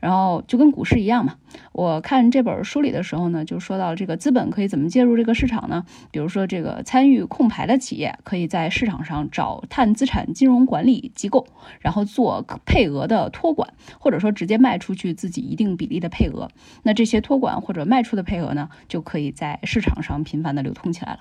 [0.00, 1.36] 然后就跟股市一样嘛。
[1.72, 5.84] 我看这本书里的时候呢，就说到这个资本可以怎么介入这个市场呢？
[6.10, 11.46] 比如说这个参与控排的企业，可以在市场上找碳资产金融管理机构，
[11.80, 16.48] 然后做配额的托管，或者说直接卖出去自己一定比例的配额。
[16.82, 21.20] 那这些托管或者卖出的配额呢，就可以在市场上频繁的流通起来了。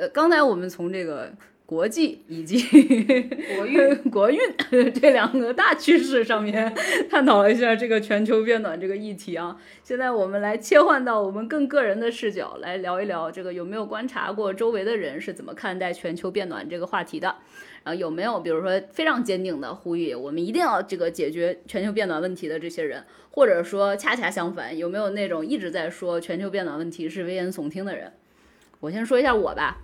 [0.00, 1.30] 呃，刚才我们从这个
[1.66, 2.58] 国际以及
[3.54, 4.38] 国运、 国运
[4.94, 6.74] 这两个大趋势上面
[7.10, 9.54] 探讨了一下这个全球变暖这个议题啊。
[9.84, 17.36] 现在我们来切换到我们更个人的视角来聊一聊，这个有没有观察过周围的人是怎么看待全球变暖这个话题的？
[17.84, 28.10] 然后有没有比如说非常坚定的呼吁我们一定要这个解决全球变暖问题的这些人，或者说恰恰相反，有没有那种一直在说全球变暖问题是危言耸听的人？
[28.80, 29.76] 我先说一下我吧，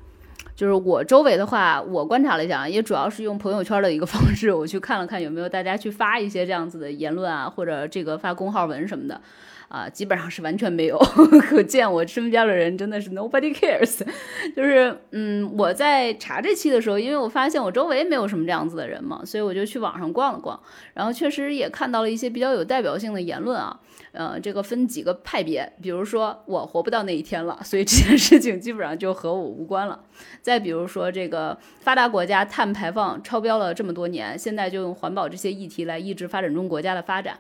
[0.57, 9.21] 就是我周围的话，我观察了一下，也主要是用朋友圈的一个方式，我去看了看有没有大家去发一些这样子的言论啊，或者这个发公号文什么的。
[9.69, 10.97] 啊，基本上是完全没有，
[11.43, 14.01] 可见我身边的人真的是 nobody cares。
[14.55, 20.59] 就是，嗯，我在查这期的时候，因为我发现我周围没有什么这样子的人嘛，所以我就去网上逛了逛，
[20.95, 23.81] 然后确实也看到了一些比较有代表性的言论啊。
[24.13, 30.01] 呃，这个分几个派别，比如说我活不到那一天了，所以这件事情基本上就和我无关了。
[30.41, 37.39] 再比如说，这个发达国家碳排放超标了这么多年，现在就用环保这些议题来抑制发展中国家的发展。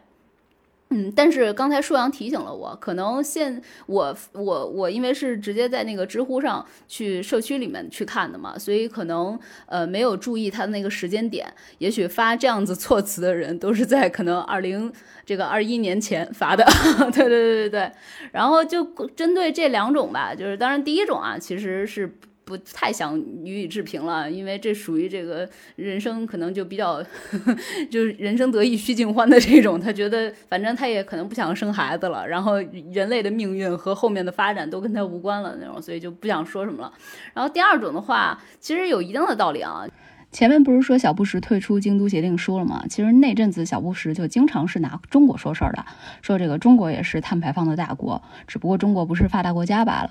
[0.90, 14.92] 嗯，但是刚才舒阳提醒了我，可能现我我我因为是直接在那个知乎上去社区里面去看的嘛，所以可能呃没有注意他的那个时间点，也许发这样子措辞的人都是在可能二零
[15.24, 16.64] 这个二一年前发的，
[17.12, 17.92] 对对对对对，
[18.30, 18.84] 然后就
[19.16, 22.16] 针对这两种吧，就是当然第一种啊其实是。
[22.46, 27.02] 不太想予以置评了，因为这属于这个人生可能就比较，
[27.90, 29.80] 就是人生得意须尽欢的这种。
[29.80, 32.60] 他觉得反正他也可能不想生孩子了，然后
[32.92, 36.92] 人类的命运和后面的发展都跟他无关了那种，所以就不想说什么了。
[37.34, 39.84] 然后第二种的话，其实有一定的道理啊。
[40.30, 42.84] 前面不是说小布什退出京都协定书了吗？
[42.88, 45.84] 其实那阵子小布什就经常是拿中国说事儿的，
[46.22, 50.10] 说这个中国也是碳排放的大国，只不过中国不是发达国家罢了。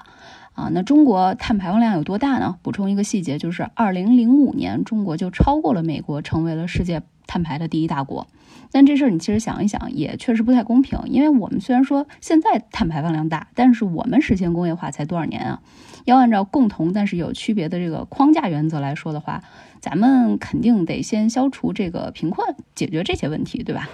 [0.55, 2.55] 啊，那中国碳排放量有多大呢？
[2.61, 8.25] 补充一个细节，就是二零零五年中国就超过了美国，成为了世界碳排的第一大国。
[8.71, 15.61] 但这事儿你其实想一想，也确实不太公平，因为我们虽然说现在碳排放量大，但是我们实现工业化才多少年啊？
[16.05, 19.43] 要按照共同但是有区别的这个框架原则来说的话，
[19.81, 23.89] 咱们肯定得先消除这个贫困，解决这些问题，对吧？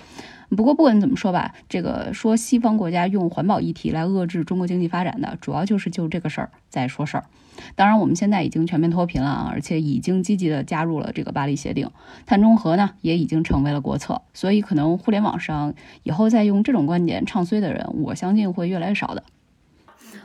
[0.55, 7.25] 不过不管怎么说吧，这个说西方国家用环保议题来遏制中国经济发展的，主要就是就这个事儿在说事儿。
[7.75, 11.89] 当然，我们现在已经全面脱贫了啊，而且已经积极的加入了这个巴黎协定，
[12.25, 14.21] 碳中和呢也已经成为了国策。
[14.33, 15.73] 所以，可能互联网上
[16.03, 19.23] 以后再用这种观点唱衰的人，我相信会越来越少的。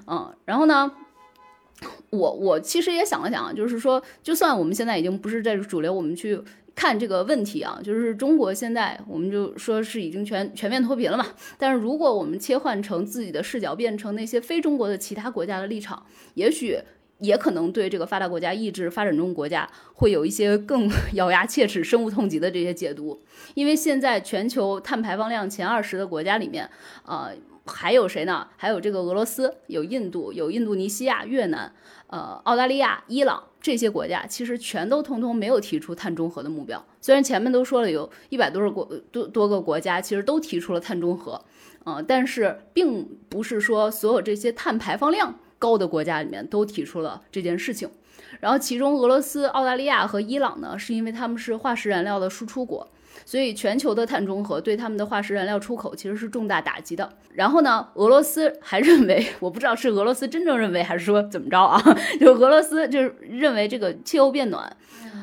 [0.06, 0.90] 嗯，然后呢，
[2.10, 6.40] 我我其实也想了想，就是说，就算我们现在已经不是在主流，我们去。
[6.76, 11.26] 看这个问题啊，就是中国现在我们就说是已经全全面脱贫了嘛。
[11.56, 16.04] 但是如果我们切换成自己的视角，变成那些非中国的其他国家的立场，
[16.34, 16.78] 也许
[17.20, 23.22] 也可能对这个发达国家抑制发展中国家会有一些更 咬牙切齿、深恶痛疾的这些解读。
[23.54, 26.68] 因为现在全球碳排放量前二十的国家里面，
[27.06, 27.30] 呃，
[27.66, 28.48] 还有谁呢？
[28.56, 31.72] 还有这个俄罗斯，有印度，有印度尼西亚、越南，
[32.06, 36.84] 呃，澳大利亚、伊朗这些国家，其实全都通通没有提出碳中和的目标。
[37.00, 41.44] 虽然前面都说了有一百多个国多多个国家，其实都提出了碳中和，
[41.84, 45.34] 呃，但是并不是说所有这些碳排放量。
[45.58, 47.88] 高的国家里面都提出了这件事情，
[48.40, 52.86] 然后其中俄罗斯、澳大利亚和伊朗呢，是因为他们是化石燃料的输出国，
[53.24, 57.08] 所以全球的碳中和对他们的化石燃料出口其实是重大打击的。
[57.32, 61.80] 然后呢，俄罗斯还认为，我不知道是俄罗斯真正认为还是说怎么着啊？
[62.20, 64.76] 就俄罗斯就是认为这个气候变暖，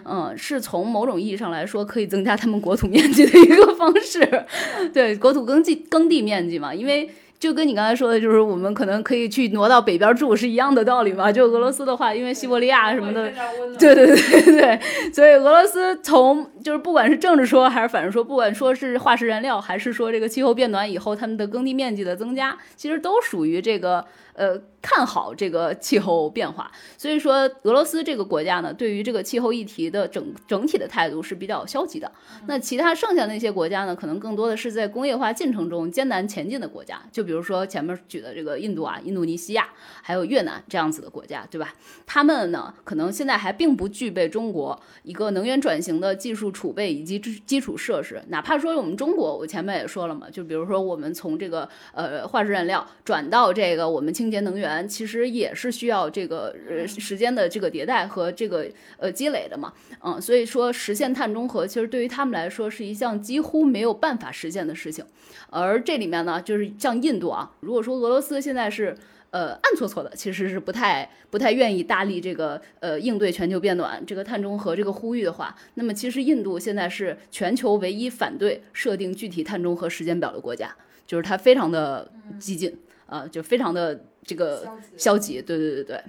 [0.05, 4.45] 嗯，是从某种意义上来说可以增加他们国土面积的一个方式，
[4.93, 7.09] 对，国土耕地耕地面积嘛，因为。
[7.43, 11.29] 就跟你刚才说的，就是我们可能可以去挪到北边住，是一样的道理嘛？
[11.29, 13.29] 就俄罗斯的话，因为西伯利亚什么的，
[13.77, 14.79] 对对对对，
[15.11, 24.61] 所以俄罗斯从就是不管是政治说还是反正说，不管说是化石燃料，还是说这个气候变暖以后他们的耕地面积的增加，其实都属于这个呃。
[24.86, 32.11] 看好这个气候变化，所以说俄罗斯这个国家呢，对于这个气候议题的整整体的态度是比较消极的。
[32.47, 39.69] 那其他剩下那些国家呢，可能更多的是在工业化进程中艰难前进的国家，就比如说前面举的这个印度啊、印度尼西亚，
[40.01, 41.73] 还有越南这样子的国家，对吧？
[42.05, 48.21] 他们呢，可能现在还并不具备中国一个能源转型的技术储备以及基基础设施。
[48.27, 54.88] 哪怕说我们中国，我前面也说了嘛，就比如说我们从这个呃化石燃料转到这个我们清洁能源。
[54.88, 58.67] 其实也是需要这个呃时间的这个迭代和这个
[58.97, 65.03] 呃积累的嘛，嗯，所以说实现碳中和，其实对于他们来说是一项几乎没有办法实现的事情。
[65.49, 68.95] 而这里面呢，就是像印度啊，如果说俄罗斯现在是
[69.32, 82.78] 呃暗搓搓的，其实是不太不太愿意大力这个呃应对全球变暖这个碳中和这个呼吁的话，那么其实印度现在是全球唯一反对设定具体碳中和时间表的国家，就是它非常的激进。
[83.05, 84.67] 呃，就非常的这个
[84.97, 86.01] 消极，对对对对。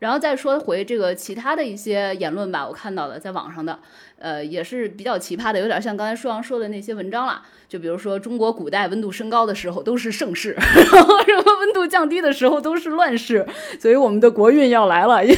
[0.00, 3.78] 然后再说回这个其他的一些言论吧，我看到的在网上的，
[4.24, 7.42] 呃，也是比较奇葩的，有点像刚才舒阳说的那些文章了。
[7.68, 13.46] 就比如说中国古代温度升高的时候都是盛世， 然后什么温度降低的时候都是乱世，
[13.78, 15.36] 所以我们的国运要来了，因 为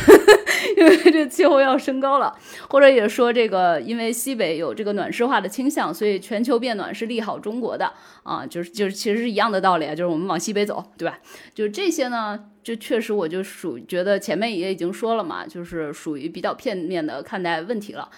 [0.76, 2.32] 因为这气候要升高了。
[2.68, 7.90] 或者也说这个，因为西北有这个暖湿化的倾向，所以全球变暖是利好中国的
[8.22, 11.18] 啊，就是就是其实是一样的道理啊，就是我们往西北走，对吧？
[11.54, 18.08] 就这些呢，就确实我就属觉得前面也已经说了嘛，就是属于比较片面的看待问题了。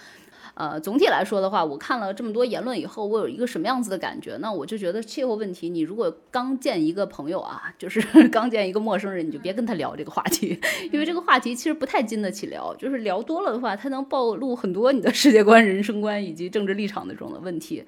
[0.59, 4.51] 呃，总体来说的话，我看了这么多言论以后，我有一个什么样子的感觉呢？
[4.51, 10.59] 我就觉得气候问题，你如果刚见一个朋友啊，就是 刚见一个陌生人，你就别跟他聊这个话题，
[10.91, 12.75] 因为这个话题其实不太经得起聊。
[12.75, 17.85] 就是聊多了的话，它能暴露很多你的世界观、人生观以及政治立场的这种的问题。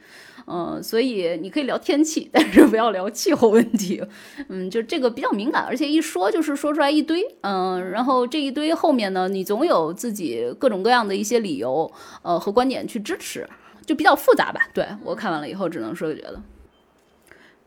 [0.47, 4.01] 嗯，所以你可以聊天气，但是不要聊气候问题。
[4.47, 7.21] 嗯，就这个比较敏感，而且一说就是说出来一堆。
[7.41, 11.91] 嗯，然后这一堆后面呢，你总有自己各种各样的一些理由，
[12.23, 13.47] 呃和观点去支持，
[13.85, 14.61] 就比较复杂吧。
[14.73, 16.41] 对我看完了以后，只能说觉得，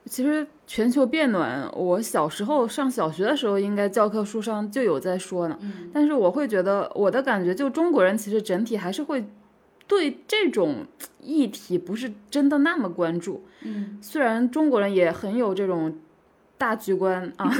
[0.07, 5.59] 其实全球变暖，我小时候上小学的时候，应该教科书上就有在说呢。
[5.61, 9.24] 嗯，但是我会觉得，我的感觉就中国人其实整体还是会。
[9.86, 10.86] 对这种
[11.20, 15.99] 议题不是真的那么关注，嗯，虽然中国人也很有这种
[16.57, 17.53] 大局观啊，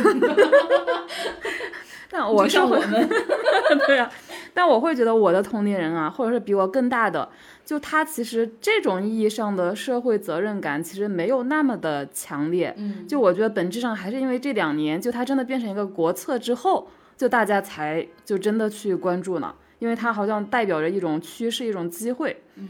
[2.17, 3.09] 但我是我们，
[3.89, 4.09] 对啊，
[4.55, 7.29] 但我会觉得我的同龄人啊，或者是比我更大的，
[7.65, 16.87] 就他其实这种意义上的社会责任感其实没有那么的强烈，嗯，就我觉得本质上还是因为这两年，就他真的变成一个国策之后，
[17.17, 19.53] 就大家才就真的去关注呢。
[19.81, 22.41] 因为它好像代表着一种趋势，一种机会。
[22.55, 22.69] 嗯，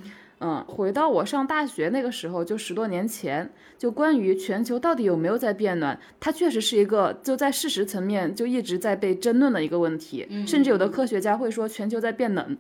[0.67, 10.29] 回到我上大学那个时候，就十多年前，就关于全球到底有没有在变暖，它确实是一个就在事实层面就一直在被争论的一个问题。
[10.47, 12.57] 甚至有的科学家会说全球在变冷，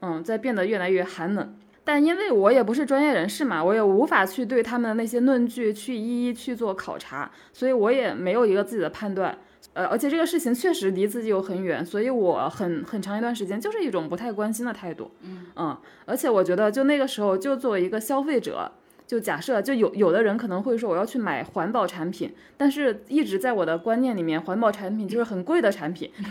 [0.00, 1.54] 嗯，在变得越来越寒冷。
[1.84, 9.38] 但因为我也不是专业人士嘛，我也无法去对他们的那些论据去一一去做考察，所以我也没有一个自己的判断。
[9.78, 15.08] 呃，而且这个事情确实离自己又很远，所以我很很长一段时间就是一种不太关心的态度。
[15.22, 18.72] 嗯嗯，而且我觉得就那个时候，就作为一个消费者，
[19.06, 26.10] 就假设就有有的人可能会说我要去买环保产品，但是一直在我的观念里面，环保产品就是很贵的产品。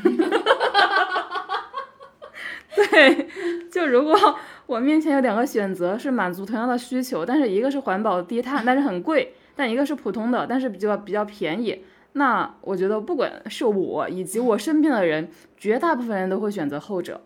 [2.75, 3.29] 对，
[3.71, 4.13] 就如果
[4.65, 11.85] 我面前有两个选择是满足同样的需求，但是一个是环保低碳，但是很贵，但一个是普通的，但是比较比较便宜。
[12.17, 17.21] 那我觉得不管是我以及我身边的人，绝大部分人都会选择后者。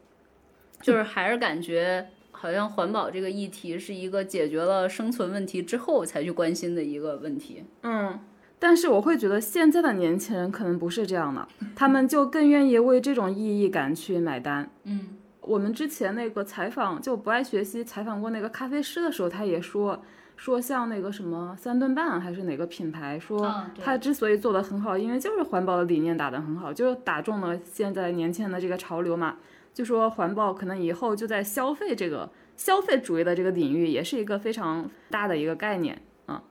[0.81, 7.63] 就是还是感觉好像环保这个议题是一个解决了生存问题之后才去关心的一个问题。
[7.83, 8.19] 嗯，
[8.57, 14.69] 但是我会觉得现在的年轻人可能不是这样的，他们就更愿意为这种意义感去买单。
[14.85, 15.01] 嗯，
[15.41, 20.01] 我们之前那个采访就不爱学习采访过那个咖啡师的时候，他也说。
[20.37, 29.37] 说像那个什么三顿半还是哪个品牌，说他之所以做得很好，因为就是环保的理念打得很好，就打中了现在年轻人的这个潮流嘛。
[29.71, 32.27] 就说环保可能以后就在消费这个
[32.57, 36.41] 消费主义的这个领域，也是一个非常大的一个概念啊。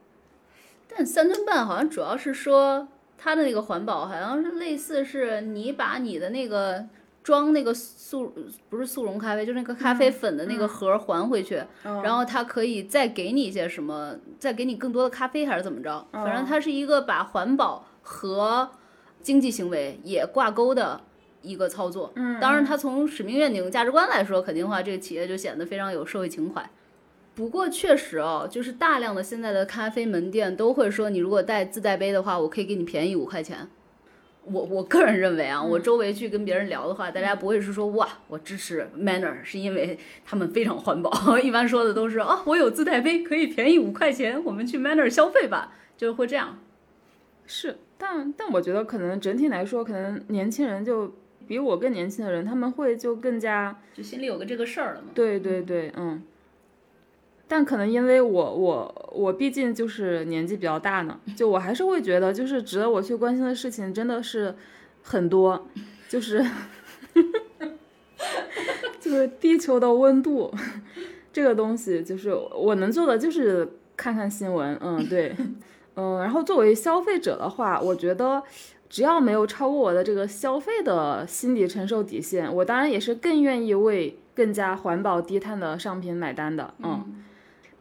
[0.87, 2.87] 但三顿半好像主要是说
[3.19, 6.87] 它的那个环保，好像是类似是你把你的那个。
[7.23, 8.33] 装那个速
[8.69, 16.07] 不是速溶咖啡，就是那个咖啡粉的那个盒还回去，然后它可以再给你一些什么，再给你更多的咖啡还是怎么着？
[16.13, 18.71] 反正它是一个把环保和
[19.21, 21.01] 经济行为也挂钩的
[21.43, 22.13] 一个操作。
[22.41, 26.71] 当然，它从使命愿景价值观来说，肯定话这个企业就显得非常有社会情怀。
[27.35, 33.69] 不过确实哦，就是大量的现在的咖啡门店都会说，你如果带自带杯的话，我可以给你便宜五块钱。
[34.45, 41.11] 我我个人认为啊，我周围去跟别人聊的话，大家不会是说哇，我支持 Manner 是因为他们非常环保。
[41.39, 46.59] 一般说的都是啊，我有自带杯，可以便宜五块钱，我们去 Manner 消费吧，就会这样。
[47.47, 51.15] 是，但但我觉得可能整体来说，可能年轻人就
[51.47, 55.09] 比我更年轻的人，他们会就更加就心里有个这个事儿了嘛。
[55.15, 56.23] 对对对，嗯。
[57.53, 64.55] 但可能因为我我我毕竟就是年纪比较大呢，就我还是会觉得，就是值得我去关心的事情真的是
[65.03, 65.67] 很多，
[66.09, 66.47] 就是
[69.01, 70.55] 就是地球的温度
[71.33, 75.35] 这个东西，就是我能做的就是看看新闻，嗯，对，
[75.97, 78.41] 嗯，然后作为消费者的话，我觉得
[78.89, 87.25] 只要没有超过我的这个消费的心理承受底线，我当然也是更愿意为更加环保低碳的商品买单的，嗯。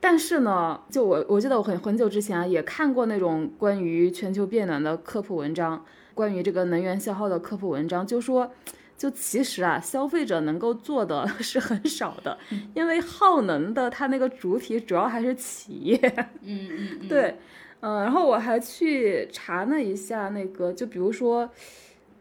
[0.01, 8.49] 但是呢，就我我记得我很很久之前啊，也看过那种关于全球变暖的科普文章，关于这个能源消耗的科普文章，就说，
[8.97, 12.37] 就其实啊，消费者能够做的 是很少的，
[12.73, 15.97] 因为耗能的它那个主体主要还是企业。
[16.43, 16.69] 嗯
[17.01, 17.35] 嗯，对，
[17.81, 21.49] 嗯，然后我还去查了一下那个，就比如说，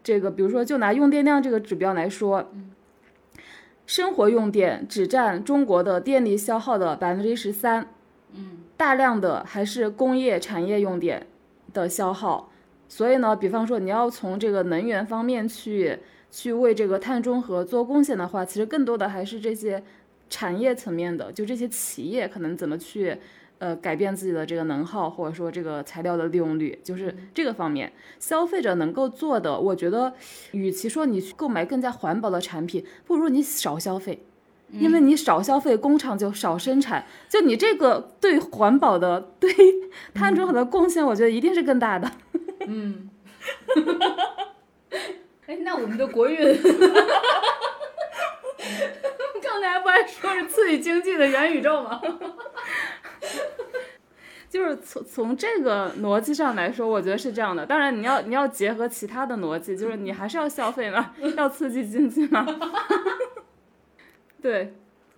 [0.02, 2.50] 这个比如说就拿用电量这个指标来说。
[3.88, 7.88] 生活用电只占中国的电力消耗的百分之十三，
[8.34, 11.26] 嗯，大量的还是工业产业用电
[11.72, 12.52] 的消耗。
[12.86, 15.98] 所以呢，比方说你要从这个能源方面去
[16.30, 19.82] 去为这个碳中和做贡献的话，其实更多的还是这些
[20.28, 23.16] 产业层面的，就这些企业可能怎么去。
[23.58, 30.14] 呃，改变自己的这个能耗，或者说这个材料的利用率，就是这个方面，消费者能够做的，我觉得，
[30.52, 34.22] 与其说你去购买更加环保的产品，不如你少消费，
[34.70, 39.52] 因为你少消费，工厂就少生产，就你这个对环保的、对
[40.14, 42.12] 碳中和的贡献，我觉得一定是更大的。
[42.66, 43.10] 嗯，
[45.46, 46.38] 哎，那我们的国运，
[49.42, 52.00] 刚才不还说是刺激经济的元宇宙吗？
[54.48, 57.66] 就是从从这个逻辑上来说，我觉得是这样的。
[57.66, 62.46] 当然，你要你要结合其他的逻辑，就是你还是要消费嘛，要刺激经济嘛。
[64.40, 64.72] 对，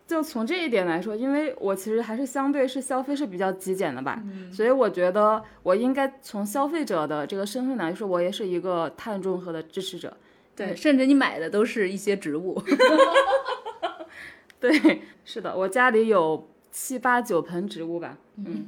[0.07, 4.21] 就从这一点来说，因为我其实还是相对是消费是比较极简的吧，
[4.53, 10.17] 所以我觉得我应该从消费者的这个身份来说，我也是一个碳中和的支持者。
[10.57, 12.61] 对，甚至你买的都是一些植物。
[14.59, 16.49] 对，是的，我家里有。
[16.71, 18.67] 七八九盆植物吧，嗯，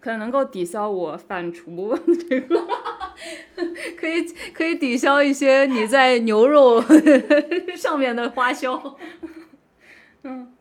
[0.00, 1.98] 可能能够抵消我反刍
[2.28, 2.66] 这个，
[3.98, 4.22] 可以
[4.54, 6.82] 可以抵消一些你在牛肉
[7.76, 8.96] 上面的花销，
[10.22, 10.51] 嗯。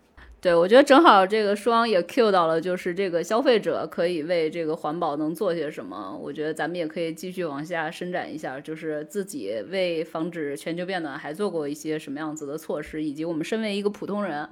[0.42, 6.18] 对，我觉得正好这个双也 Q 到了，就是这个消费者可以为这个环保能做些什么。
[6.20, 14.44] 我觉得咱们也可以继续往下伸展一下，就是自己为防止全球变暖还做过一些什么样子的措施，以及我们身为一个普通人，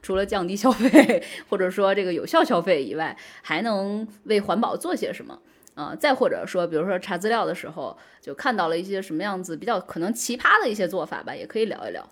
[0.00, 5.38] 除了降低消费或者说这个有效消费以外，还能为环保做些什么
[5.74, 5.94] 啊？
[5.94, 12.08] 再或者说，比如说查资料的时候就看到了一些什么样子比较可能奇葩的一些做法吧，也可以聊一聊。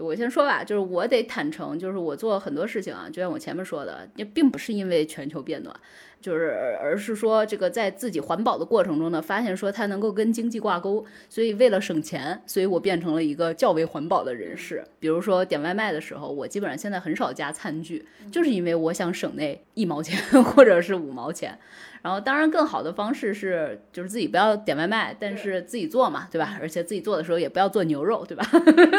[0.00, 5.74] 我先说吧，就是我得坦诚，就是我做很多事情啊，就像我前面说的，也并不是因为全球变暖，
[6.20, 14.84] 就是而是说这个在自己环保的过程中呢，发现说它能够跟经济挂钩，所以为了省钱，所以我变成了一个较为环保的人士。
[14.98, 21.58] 比如说点外卖的时候，我基本上现在很少加餐具，就是因为我想省那一毛钱 或者是五毛钱。
[22.02, 26.56] 然后，当然，更好的方式是，就是自己不要点外卖，但是自己做嘛，对吧？
[26.58, 28.42] 而且自己做的时候也不要做牛肉，对吧？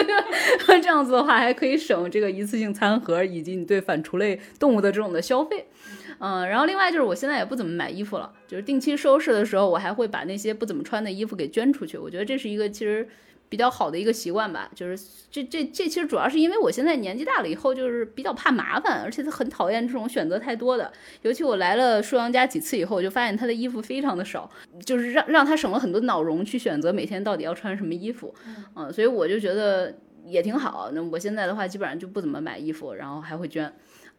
[0.67, 5.65] 这样子的话，还可以省这个一次性餐盒以及你对反刍类动物的这种的消费。
[6.21, 11.97] 嗯，然后另外就是我现在也不怎么买衣服了，就是定期收拾的时候，我还会把那些不怎么穿的衣服给捐出去。
[11.97, 13.09] 我觉得这是一个其实。
[13.49, 20.89] 比较好的一个习惯吧，就是这这这其实主要是因为我现在年纪大了以后，就是比较怕麻烦，而且他很讨厌这种选择太多的。
[21.23, 24.49] 尤其我来了舒阳家几次以后，我就发现他的衣服非常的少，
[24.85, 28.33] 就是让让他省了很多脑容去选择每天到底要穿什么衣服。
[28.77, 30.89] 嗯，所以我就觉得也挺好。
[30.93, 33.69] 那我现在的话，基本上就不怎么买衣服，然后还会捐。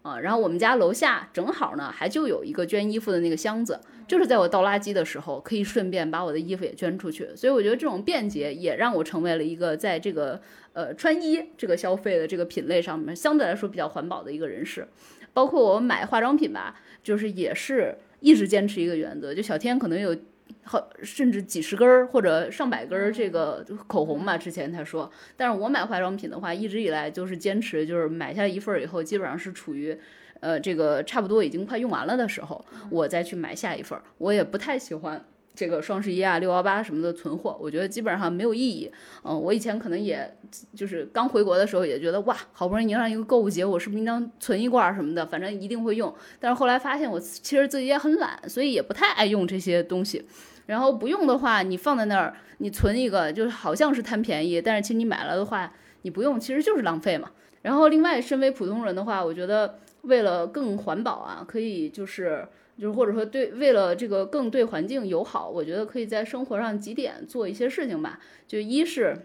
[0.02, 7.28] 啊，然后我们家楼下正好呢，还就有一个捐衣服的那个箱子，就是在我倒垃圾的时候，可以顺便把我的衣服也捐出去。
[7.36, 10.40] 所以我觉得这种便捷也让我成为了一个在这个
[10.72, 14.86] 呃穿衣这个消费的这个品类上面相对来说比较环保的一个人士。
[15.32, 20.16] 包括我买化妆品吧，就是也是一直坚持一个原则，就小天可能有。
[20.62, 29.96] 好，甚至几十根儿或者上百根儿这个口红嘛，之前他说，但是我买化妆品的话，一直以来就是坚持，就是买下一份儿以后，基本上是处于，
[30.40, 34.02] 呃，这个差不多已经快用完了的时候，我再去买下一份儿。
[34.18, 35.24] 我也不太喜欢
[35.54, 38.90] 这个双十一啊、六幺八什么的存货，我觉得基本上没有意义。
[39.22, 40.34] 嗯，我以前可能也
[40.74, 46.14] 就是刚回国的时候也觉得哇，好不容易迎上一个购物节，我是不是应当存一罐什么的，反正一定会用。
[46.40, 50.26] 但是后来发现我其实自己也很懒，所以也不太爱用这些东西。
[50.66, 55.72] 然后不用的话，你放在那儿，你存一个，就是好像是贪便宜，但是其实你买了的话，
[56.02, 57.30] 你不用，其实就是浪费嘛。
[57.62, 62.46] 然后另外，身为普通人的话，我觉得为了更环保啊，可以就是
[62.78, 68.18] 就是或者说对为了这个更对环境友好，我觉得可以在生活上几点做一些事情吧。
[68.48, 69.16] 就一是，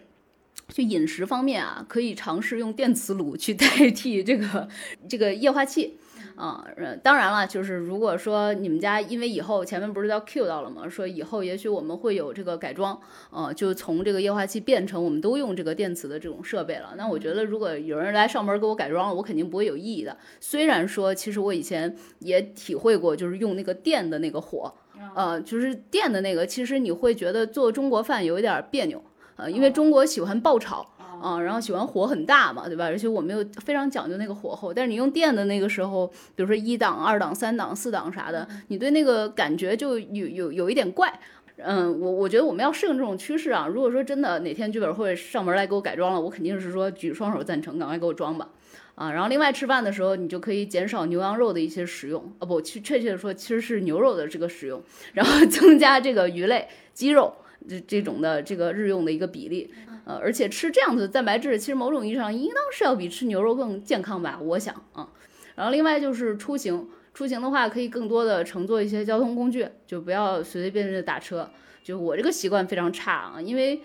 [0.69, 4.67] 就饮食方面啊，可以尝试用电磁炉去 代替这个
[5.09, 5.97] 这个液化气。
[6.37, 10.87] 啊，呃当然了，就是如果说你们家因为以后前面不是要 Q 到了吗？
[10.87, 12.99] 说以后也许我们会有这个改装，
[13.31, 16.93] 呃，就从这个液化气变成我们都用这个电磁的这种设备了。
[16.95, 20.15] 那我觉得如果有人来上门给我改装了，我肯定不会有异议的。
[20.39, 24.71] 虽然说其实我以前也体会过，就是用那个电的那个火，
[25.15, 29.03] 呃，就是电的那个，其实你会觉得做中国饭有一点别扭，
[29.37, 30.87] 呃，因为中国喜欢爆炒。
[31.21, 32.85] 啊，然后喜欢火很大嘛，对吧？
[32.85, 34.73] 而且我们又非常讲究那个火候。
[34.73, 41.11] 但是你用电的那个时候，比如说一档、二档、三档、四档啥的，你对那个感觉就有有有一点怪。
[41.57, 43.67] 嗯，我我觉得我们要适应这种趋势啊。
[43.67, 48.49] 如果说真的哪天剧本会上门来给我改装了，我肯定是说举双手赞成，赶快给我装吧。
[48.93, 54.81] 啊，然后另外吃饭的时候，你就可以减少牛羊肉的一些食用啊，不，确确切的说，其实是牛肉的这个食用，
[55.13, 57.33] 然后增加这个鱼类、鸡肉
[57.67, 59.71] 这这种的这个日用的一个比例。
[60.07, 64.39] 呃，而且吃这样子的蛋白质，其实某种意义上应当是要比吃牛肉更健康吧？
[64.41, 65.09] 我想啊。
[65.53, 71.49] 然后另外就是出行，出行的话可以更多的乘坐一些交通工具，就不要随随便便的打车。
[71.83, 73.81] 就我这个习惯非常差啊，因为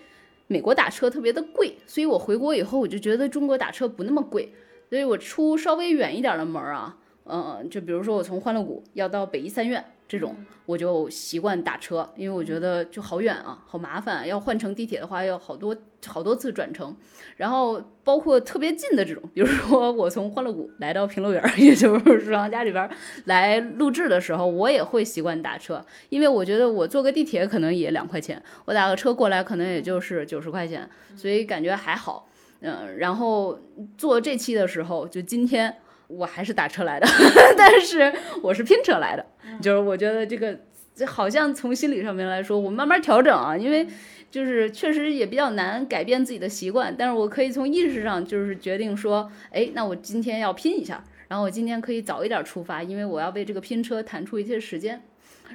[0.47, 4.53] 美国打车特别的贵，所以我回国以后我就觉得中国打车不那么贵，
[4.89, 9.83] 所以我出稍微远一点的门啊，嗯，就比如说我从欢乐谷要到北医三院。
[10.07, 10.35] 这种
[10.65, 14.27] 我就习惯打车，因为我觉得就好远啊，好麻烦。
[14.27, 15.75] 要换乘地铁的话，要好多
[16.05, 16.95] 好多次转乘。
[17.37, 22.87] 然后包括特别近的这种，比如说 我从欢乐谷来到平乐园， 也就是舒阳家里边
[23.25, 32.29] 来录制的时候，我也会习惯打车，因为我觉得我坐个地铁可能也两块钱，我打个车过来可能也就是九十块钱，所以感觉还好。
[32.61, 33.59] 嗯，然后
[33.97, 35.75] 做这期的时候，就今天。
[36.17, 37.07] 我还是打车来的，
[37.57, 39.25] 但是我是拼车来的，
[39.61, 40.57] 就是我觉得这个
[41.05, 43.87] 好像从心理上面来说，我慢慢调整啊，因为
[44.29, 55.01] 就是确实也比较难改变自己的习惯，但是我可以从意识上就是决定说，哎，那我今天要拼一下，然后我今天可以早一点出发，因为我要为这个拼车腾出一些时间。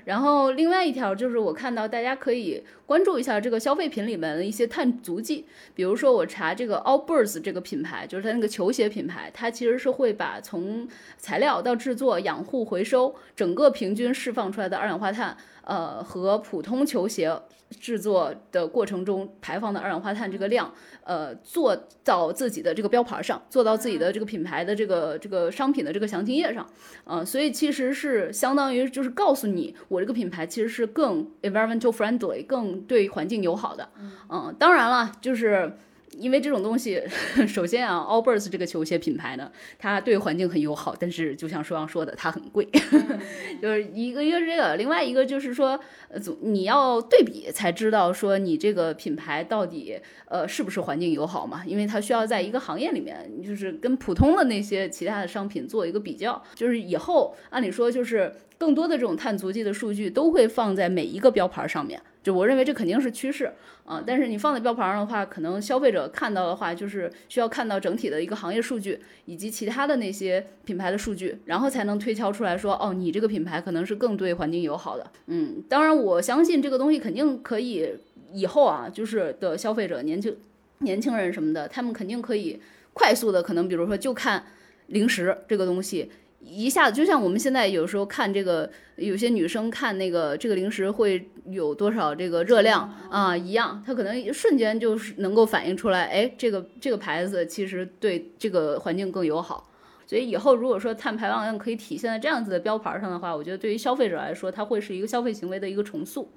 [0.05, 5.44] 然后另外一条就是我看到大家可以关注一下这个消费品里面的一些碳足迹，
[5.74, 17.39] 比如说我查这个 Allbirds 这个品牌，就是它那个球鞋品牌，它其实是会把从材料到制作、养护、回收整个平均释放出来的二氧化碳，呃，和普通球鞋。
[17.70, 20.73] 制作的过程中排放的二氧化碳这个量，
[21.05, 26.66] 呃，做到自己的这个标牌上，做到自己的这个品牌的这个这个商品的这个详情页上，
[27.05, 33.89] 嗯，所以其实是相当于就是告诉你，我这个品牌其实是更 environmental friendly，更对环境友好的，
[34.28, 35.77] 嗯，当然了，就是
[36.19, 37.01] 因为这种东西，
[37.47, 42.69] 首先啊，Allbirds 这个球鞋品牌呢，它对环境很友好，但是就像舒阳说的，它很贵，
[43.62, 45.78] 就是一个一个是这个，另外一个就是说，
[46.09, 62.01] 呃，总你要对比才知道说你这个品牌到底呃是不是环境友好嘛，因为它需要在一个行业里面，就是跟普通的那些其他的商品做一个比较，就是以后按理说就是更多的这种碳足迹的数据都会放在每一个标牌上面。
[62.29, 63.51] 就我认为这肯定是趋势
[63.87, 75.11] 啊，但是你放在标牌上的话，可能消费者看到的话，就是需要看到整体的一个行业数据以及其他的那些品牌的数据，然后才能推敲出来说，哦，你这个品牌可能是更对环境友好的。
[75.29, 77.95] 嗯，当然我相信这个东西肯定可以，
[78.35, 80.37] 以后啊，就是的消费者年轻
[80.81, 82.61] 年轻人什么的，他们肯定可以
[82.93, 84.45] 快速的，可能比如说就看
[84.89, 86.11] 零食这个东西。
[86.40, 99.69] 一下子就像我们现在有时候看这个，有些女生看那个这个零食会有多少这个热量啊一样，她可能瞬间就是能够反映出来，哎，这个这个牌子其实对这个环境更友好。
[100.06, 106.32] 所以以后如果说碳排放量可以体现在这样子的标牌上的话，我觉得对于消费者来说，它会是一个消费行为的一个重塑。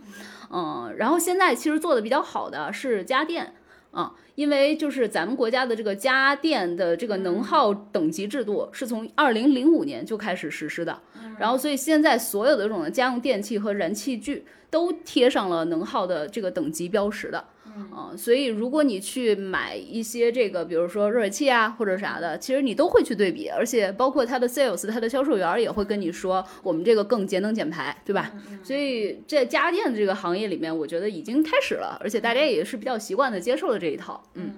[0.52, 3.54] 嗯，然后现在其实做的比较好的是家电。
[3.92, 10.98] 啊，因为就是咱们国家的这个家电的这个能耗等级制度是从二零零五年就开始实施的，
[11.38, 17.46] 然后所以现在所有的这种家用电器和燃气具都贴上了能耗的这个等级标识的。
[17.92, 28.32] 啊，所以如果你去买一些这个，比如说热水器啊或者啥的，其实你都会去对比，而且包括它的 sales，它的销售员也会跟你说，我们这个更节能减排，对吧？
[28.64, 34.24] 所以在家电这个行业里面，我觉得已经开始了，而且大家也是比较习惯的接受了这一套。
[34.36, 34.54] 嗯，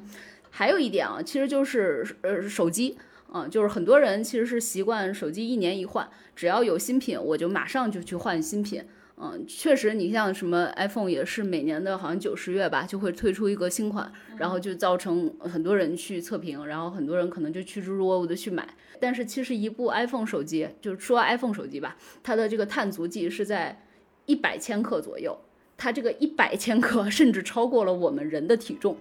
[0.50, 2.98] 还有一点啊，其实就是呃手机
[3.34, 8.84] 嗯，就是很多人其实是习惯手机一年一换，只要有新品，我就马上就去换新品。
[9.26, 18.68] 嗯，确实，你像什么 iPhone 也是每年的好像九十月吧，就会推出一个新款，然后就造成很多人去测评，然后很多人可能就趋之若鹜的去买。
[19.00, 23.82] 但是其实一部 iPhone 手机，就是说 iPhone 手机吧，它的这个碳足迹是在
[24.26, 25.38] 一百千克左右，
[25.78, 28.98] 它这个一百千克 甚至超过了我们人的体重。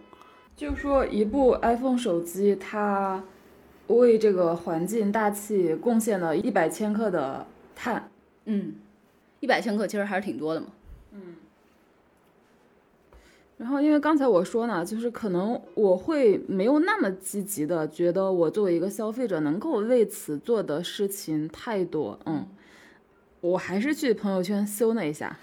[0.55, 3.25] 就说一部 iPhone 手机，它
[3.89, 7.45] 为这个环境大气贡献了一百千克的
[7.75, 8.09] 碳，
[8.45, 8.75] 嗯。
[9.43, 10.69] 一百千克其实还是挺多的嘛。
[11.11, 11.35] 嗯。
[13.59, 22.19] 然后，因为刚才我说呢，就是可能我会没有那么积极的觉得我作为一个消费者能够为此做的事情太多。
[22.27, 22.47] 嗯。
[23.41, 25.37] 我还是去朋友圈搜了一下，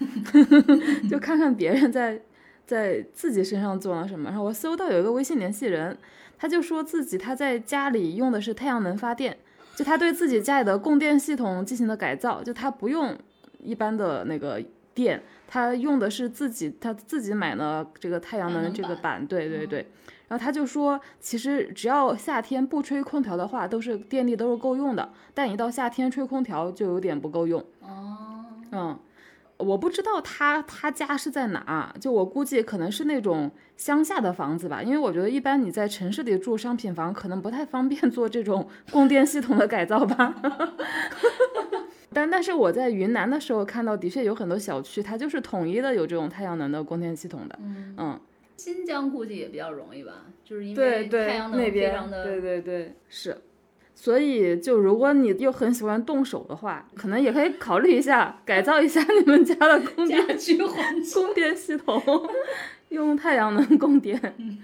[1.10, 2.18] 就看看别人在
[2.66, 4.30] 在自己身上做了什么。
[4.30, 5.98] 然后我搜到有一个微信联系人，
[6.38, 9.36] 他就说自己他在家里用的是太阳能发电，
[9.76, 13.16] 就他对自己家里的供电系统进行了改造，就他不用。
[13.62, 14.62] 一般的那个
[14.94, 19.86] 电，他用的是自己他自己买了这个太阳能这个板，对对对。
[20.28, 25.10] 然后他就说，其实只要夏天不吹空调的话，都是电力都是够用的。
[25.34, 27.60] 但一到夏天吹空调就有点不够用。
[27.80, 28.96] 哦，嗯，
[29.56, 40.32] 我不知道他他家是在哪，就我估计可能是那种乡下的房子吧，因为我觉得一般你在城市里住商品房，可能不太方便做这种供电系统的改造吧。
[42.12, 47.58] 但但是我在云南的时候看到，的确有很多小区，它就是统一的有这种太阳能的供电系统的。
[47.96, 48.20] 嗯，
[48.56, 50.12] 新疆估计也比较容易吧，
[50.44, 52.24] 就是因为太阳能非常的。
[52.24, 53.36] 对对对，是。
[53.94, 60.20] 所以就如果你又很喜欢动手的话，可能也可以考虑一下改造一下你们家的供电
[61.14, 62.02] 供电系统，
[62.88, 64.20] 用太阳能供电。
[64.38, 64.58] 嗯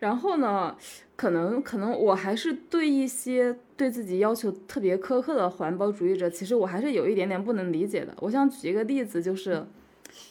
[0.00, 0.74] 然后呢？
[1.20, 8.14] 可能可能我还是对一些对自己要求特别苛刻的环保主义者，其实我还是有一点点不能理解的。
[8.20, 9.66] 我想举一个例子，就是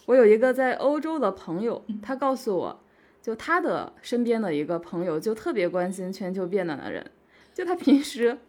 [0.07, 2.79] 我有一个在欧洲的朋友，他告诉我，
[3.21, 7.05] 就他的身边的一个朋友就特别关心全球变暖的人，
[7.53, 8.39] 就他平时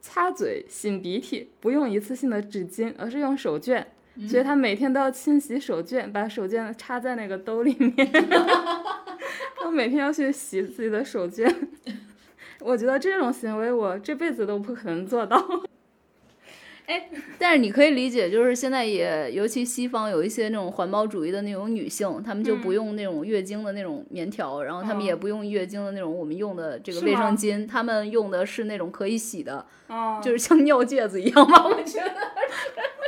[0.00, 3.84] 擦嘴、擤鼻涕不用一次性的纸巾，而是用手绢，
[4.26, 7.94] 所以他每天都要清洗手绢，把手绢插在那个兜里面。
[9.70, 11.48] 我每天要去洗自己的手绢，
[12.58, 15.40] 我觉得这种行为我这辈子都不可能做到。
[16.86, 29.64] 哎，但是你可以理解，就是现在也，尤其西方有一些那种环保主义的那种女性，她们就不用那种月经的那种棉条，然后她们也不用月经的那种我们用的这个卫生巾，她们用的是那种可以洗的，
[30.20, 31.64] 就是像尿介子一样吧？
[31.64, 32.12] 我觉得。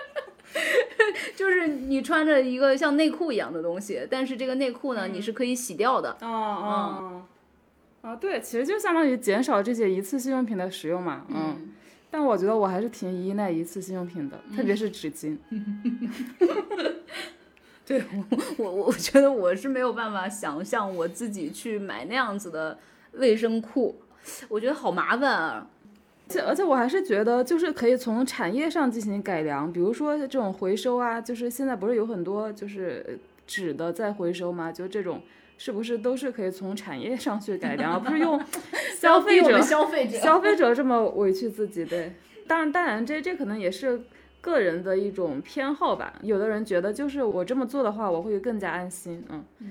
[1.43, 6.17] 就是你穿着一个像内裤一样的东西，但是这个内裤呢，你是可以洗掉的。
[6.21, 7.23] 哦哦，
[8.03, 11.27] 啊，对，其实就相当于减少这些一次性用品的使用嘛。
[11.31, 11.73] 嗯。
[12.13, 15.37] 但我觉得我还是挺依赖一次性用品的，特别是纸巾。
[17.85, 18.25] 对我
[18.59, 22.79] 我我觉得我是没有办法想象我自己去买那样子的
[23.15, 23.97] 卫生裤，
[24.49, 25.67] 我觉得好麻烦啊。
[26.33, 35.21] 且而且我还是觉得，就是可以从产业上进行改良，比如说这种回收啊，就是现在不是有很多就是纸的在回收吗，就这种
[35.59, 38.41] 是不是都是可以从产业上去改良，而不是用
[38.99, 41.85] 消费者消费者消费者这么委屈自己？
[41.85, 42.13] 对，
[42.47, 44.01] 当然当然这这可能也是
[44.41, 49.71] 个人的一种偏好吧，有的人觉得就是我这么做的话，我会更加安心，嗯嗯。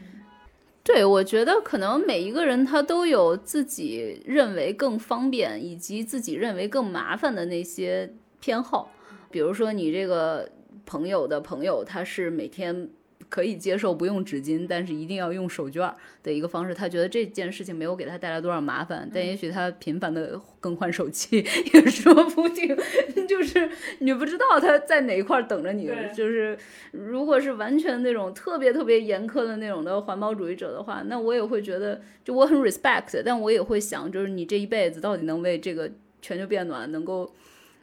[0.84, 8.92] 对，我觉得可能每一个人他都有自己认为更方便，以及自己认为更麻烦的那些偏好。
[9.30, 10.50] 比如说，你这个
[10.86, 12.90] 朋友的朋友，他是每天。
[13.32, 16.74] 可以接受不用纸巾，但是一定要用手绢的一个方式。
[16.76, 21.38] 他觉得这件事情没有给他带来多少麻烦，但也许他频繁的更换手机
[21.74, 22.78] 也说不定。
[23.30, 25.90] 就是你不知道他在哪一块等着你。
[26.14, 26.58] 就是
[26.92, 35.90] 如果是完全那种特别特别严苛的那种的环保主义者的话，那我也会觉得，就我很 respect，但我也会想，就是你这一辈子到底能为这个
[36.22, 37.34] 全球变暖能够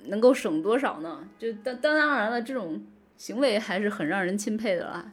[0.08, 1.26] 能够省多少呢？
[1.38, 2.84] 就当当然了，这种
[3.16, 5.12] 行为还是很让人钦佩的啦。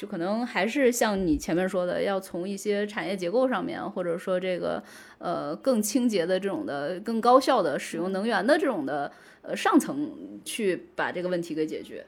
[0.00, 4.82] 就可能还是像你前面说的，要从一些产业结构上面，或者说这个
[5.18, 9.12] 呃更清洁的这种的、更高效的使用能源的这种的
[9.42, 10.10] 呃上层
[10.42, 12.06] 去把这个问题给解决。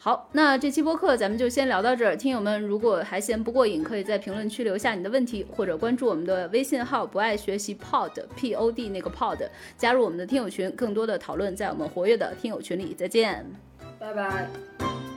[0.00, 2.16] 好，那这期播客咱们就先聊到这儿。
[2.16, 12.94] 听友们如果还嫌不过瘾，可以在评论区留下你的问题，或者关注我们的微信号“不爱学习 Pod P O D” 那个 Pod，加入我们的听友群，更多的讨论在我们活跃的听友群里。
[12.94, 13.44] 再见，
[13.98, 15.07] 拜拜。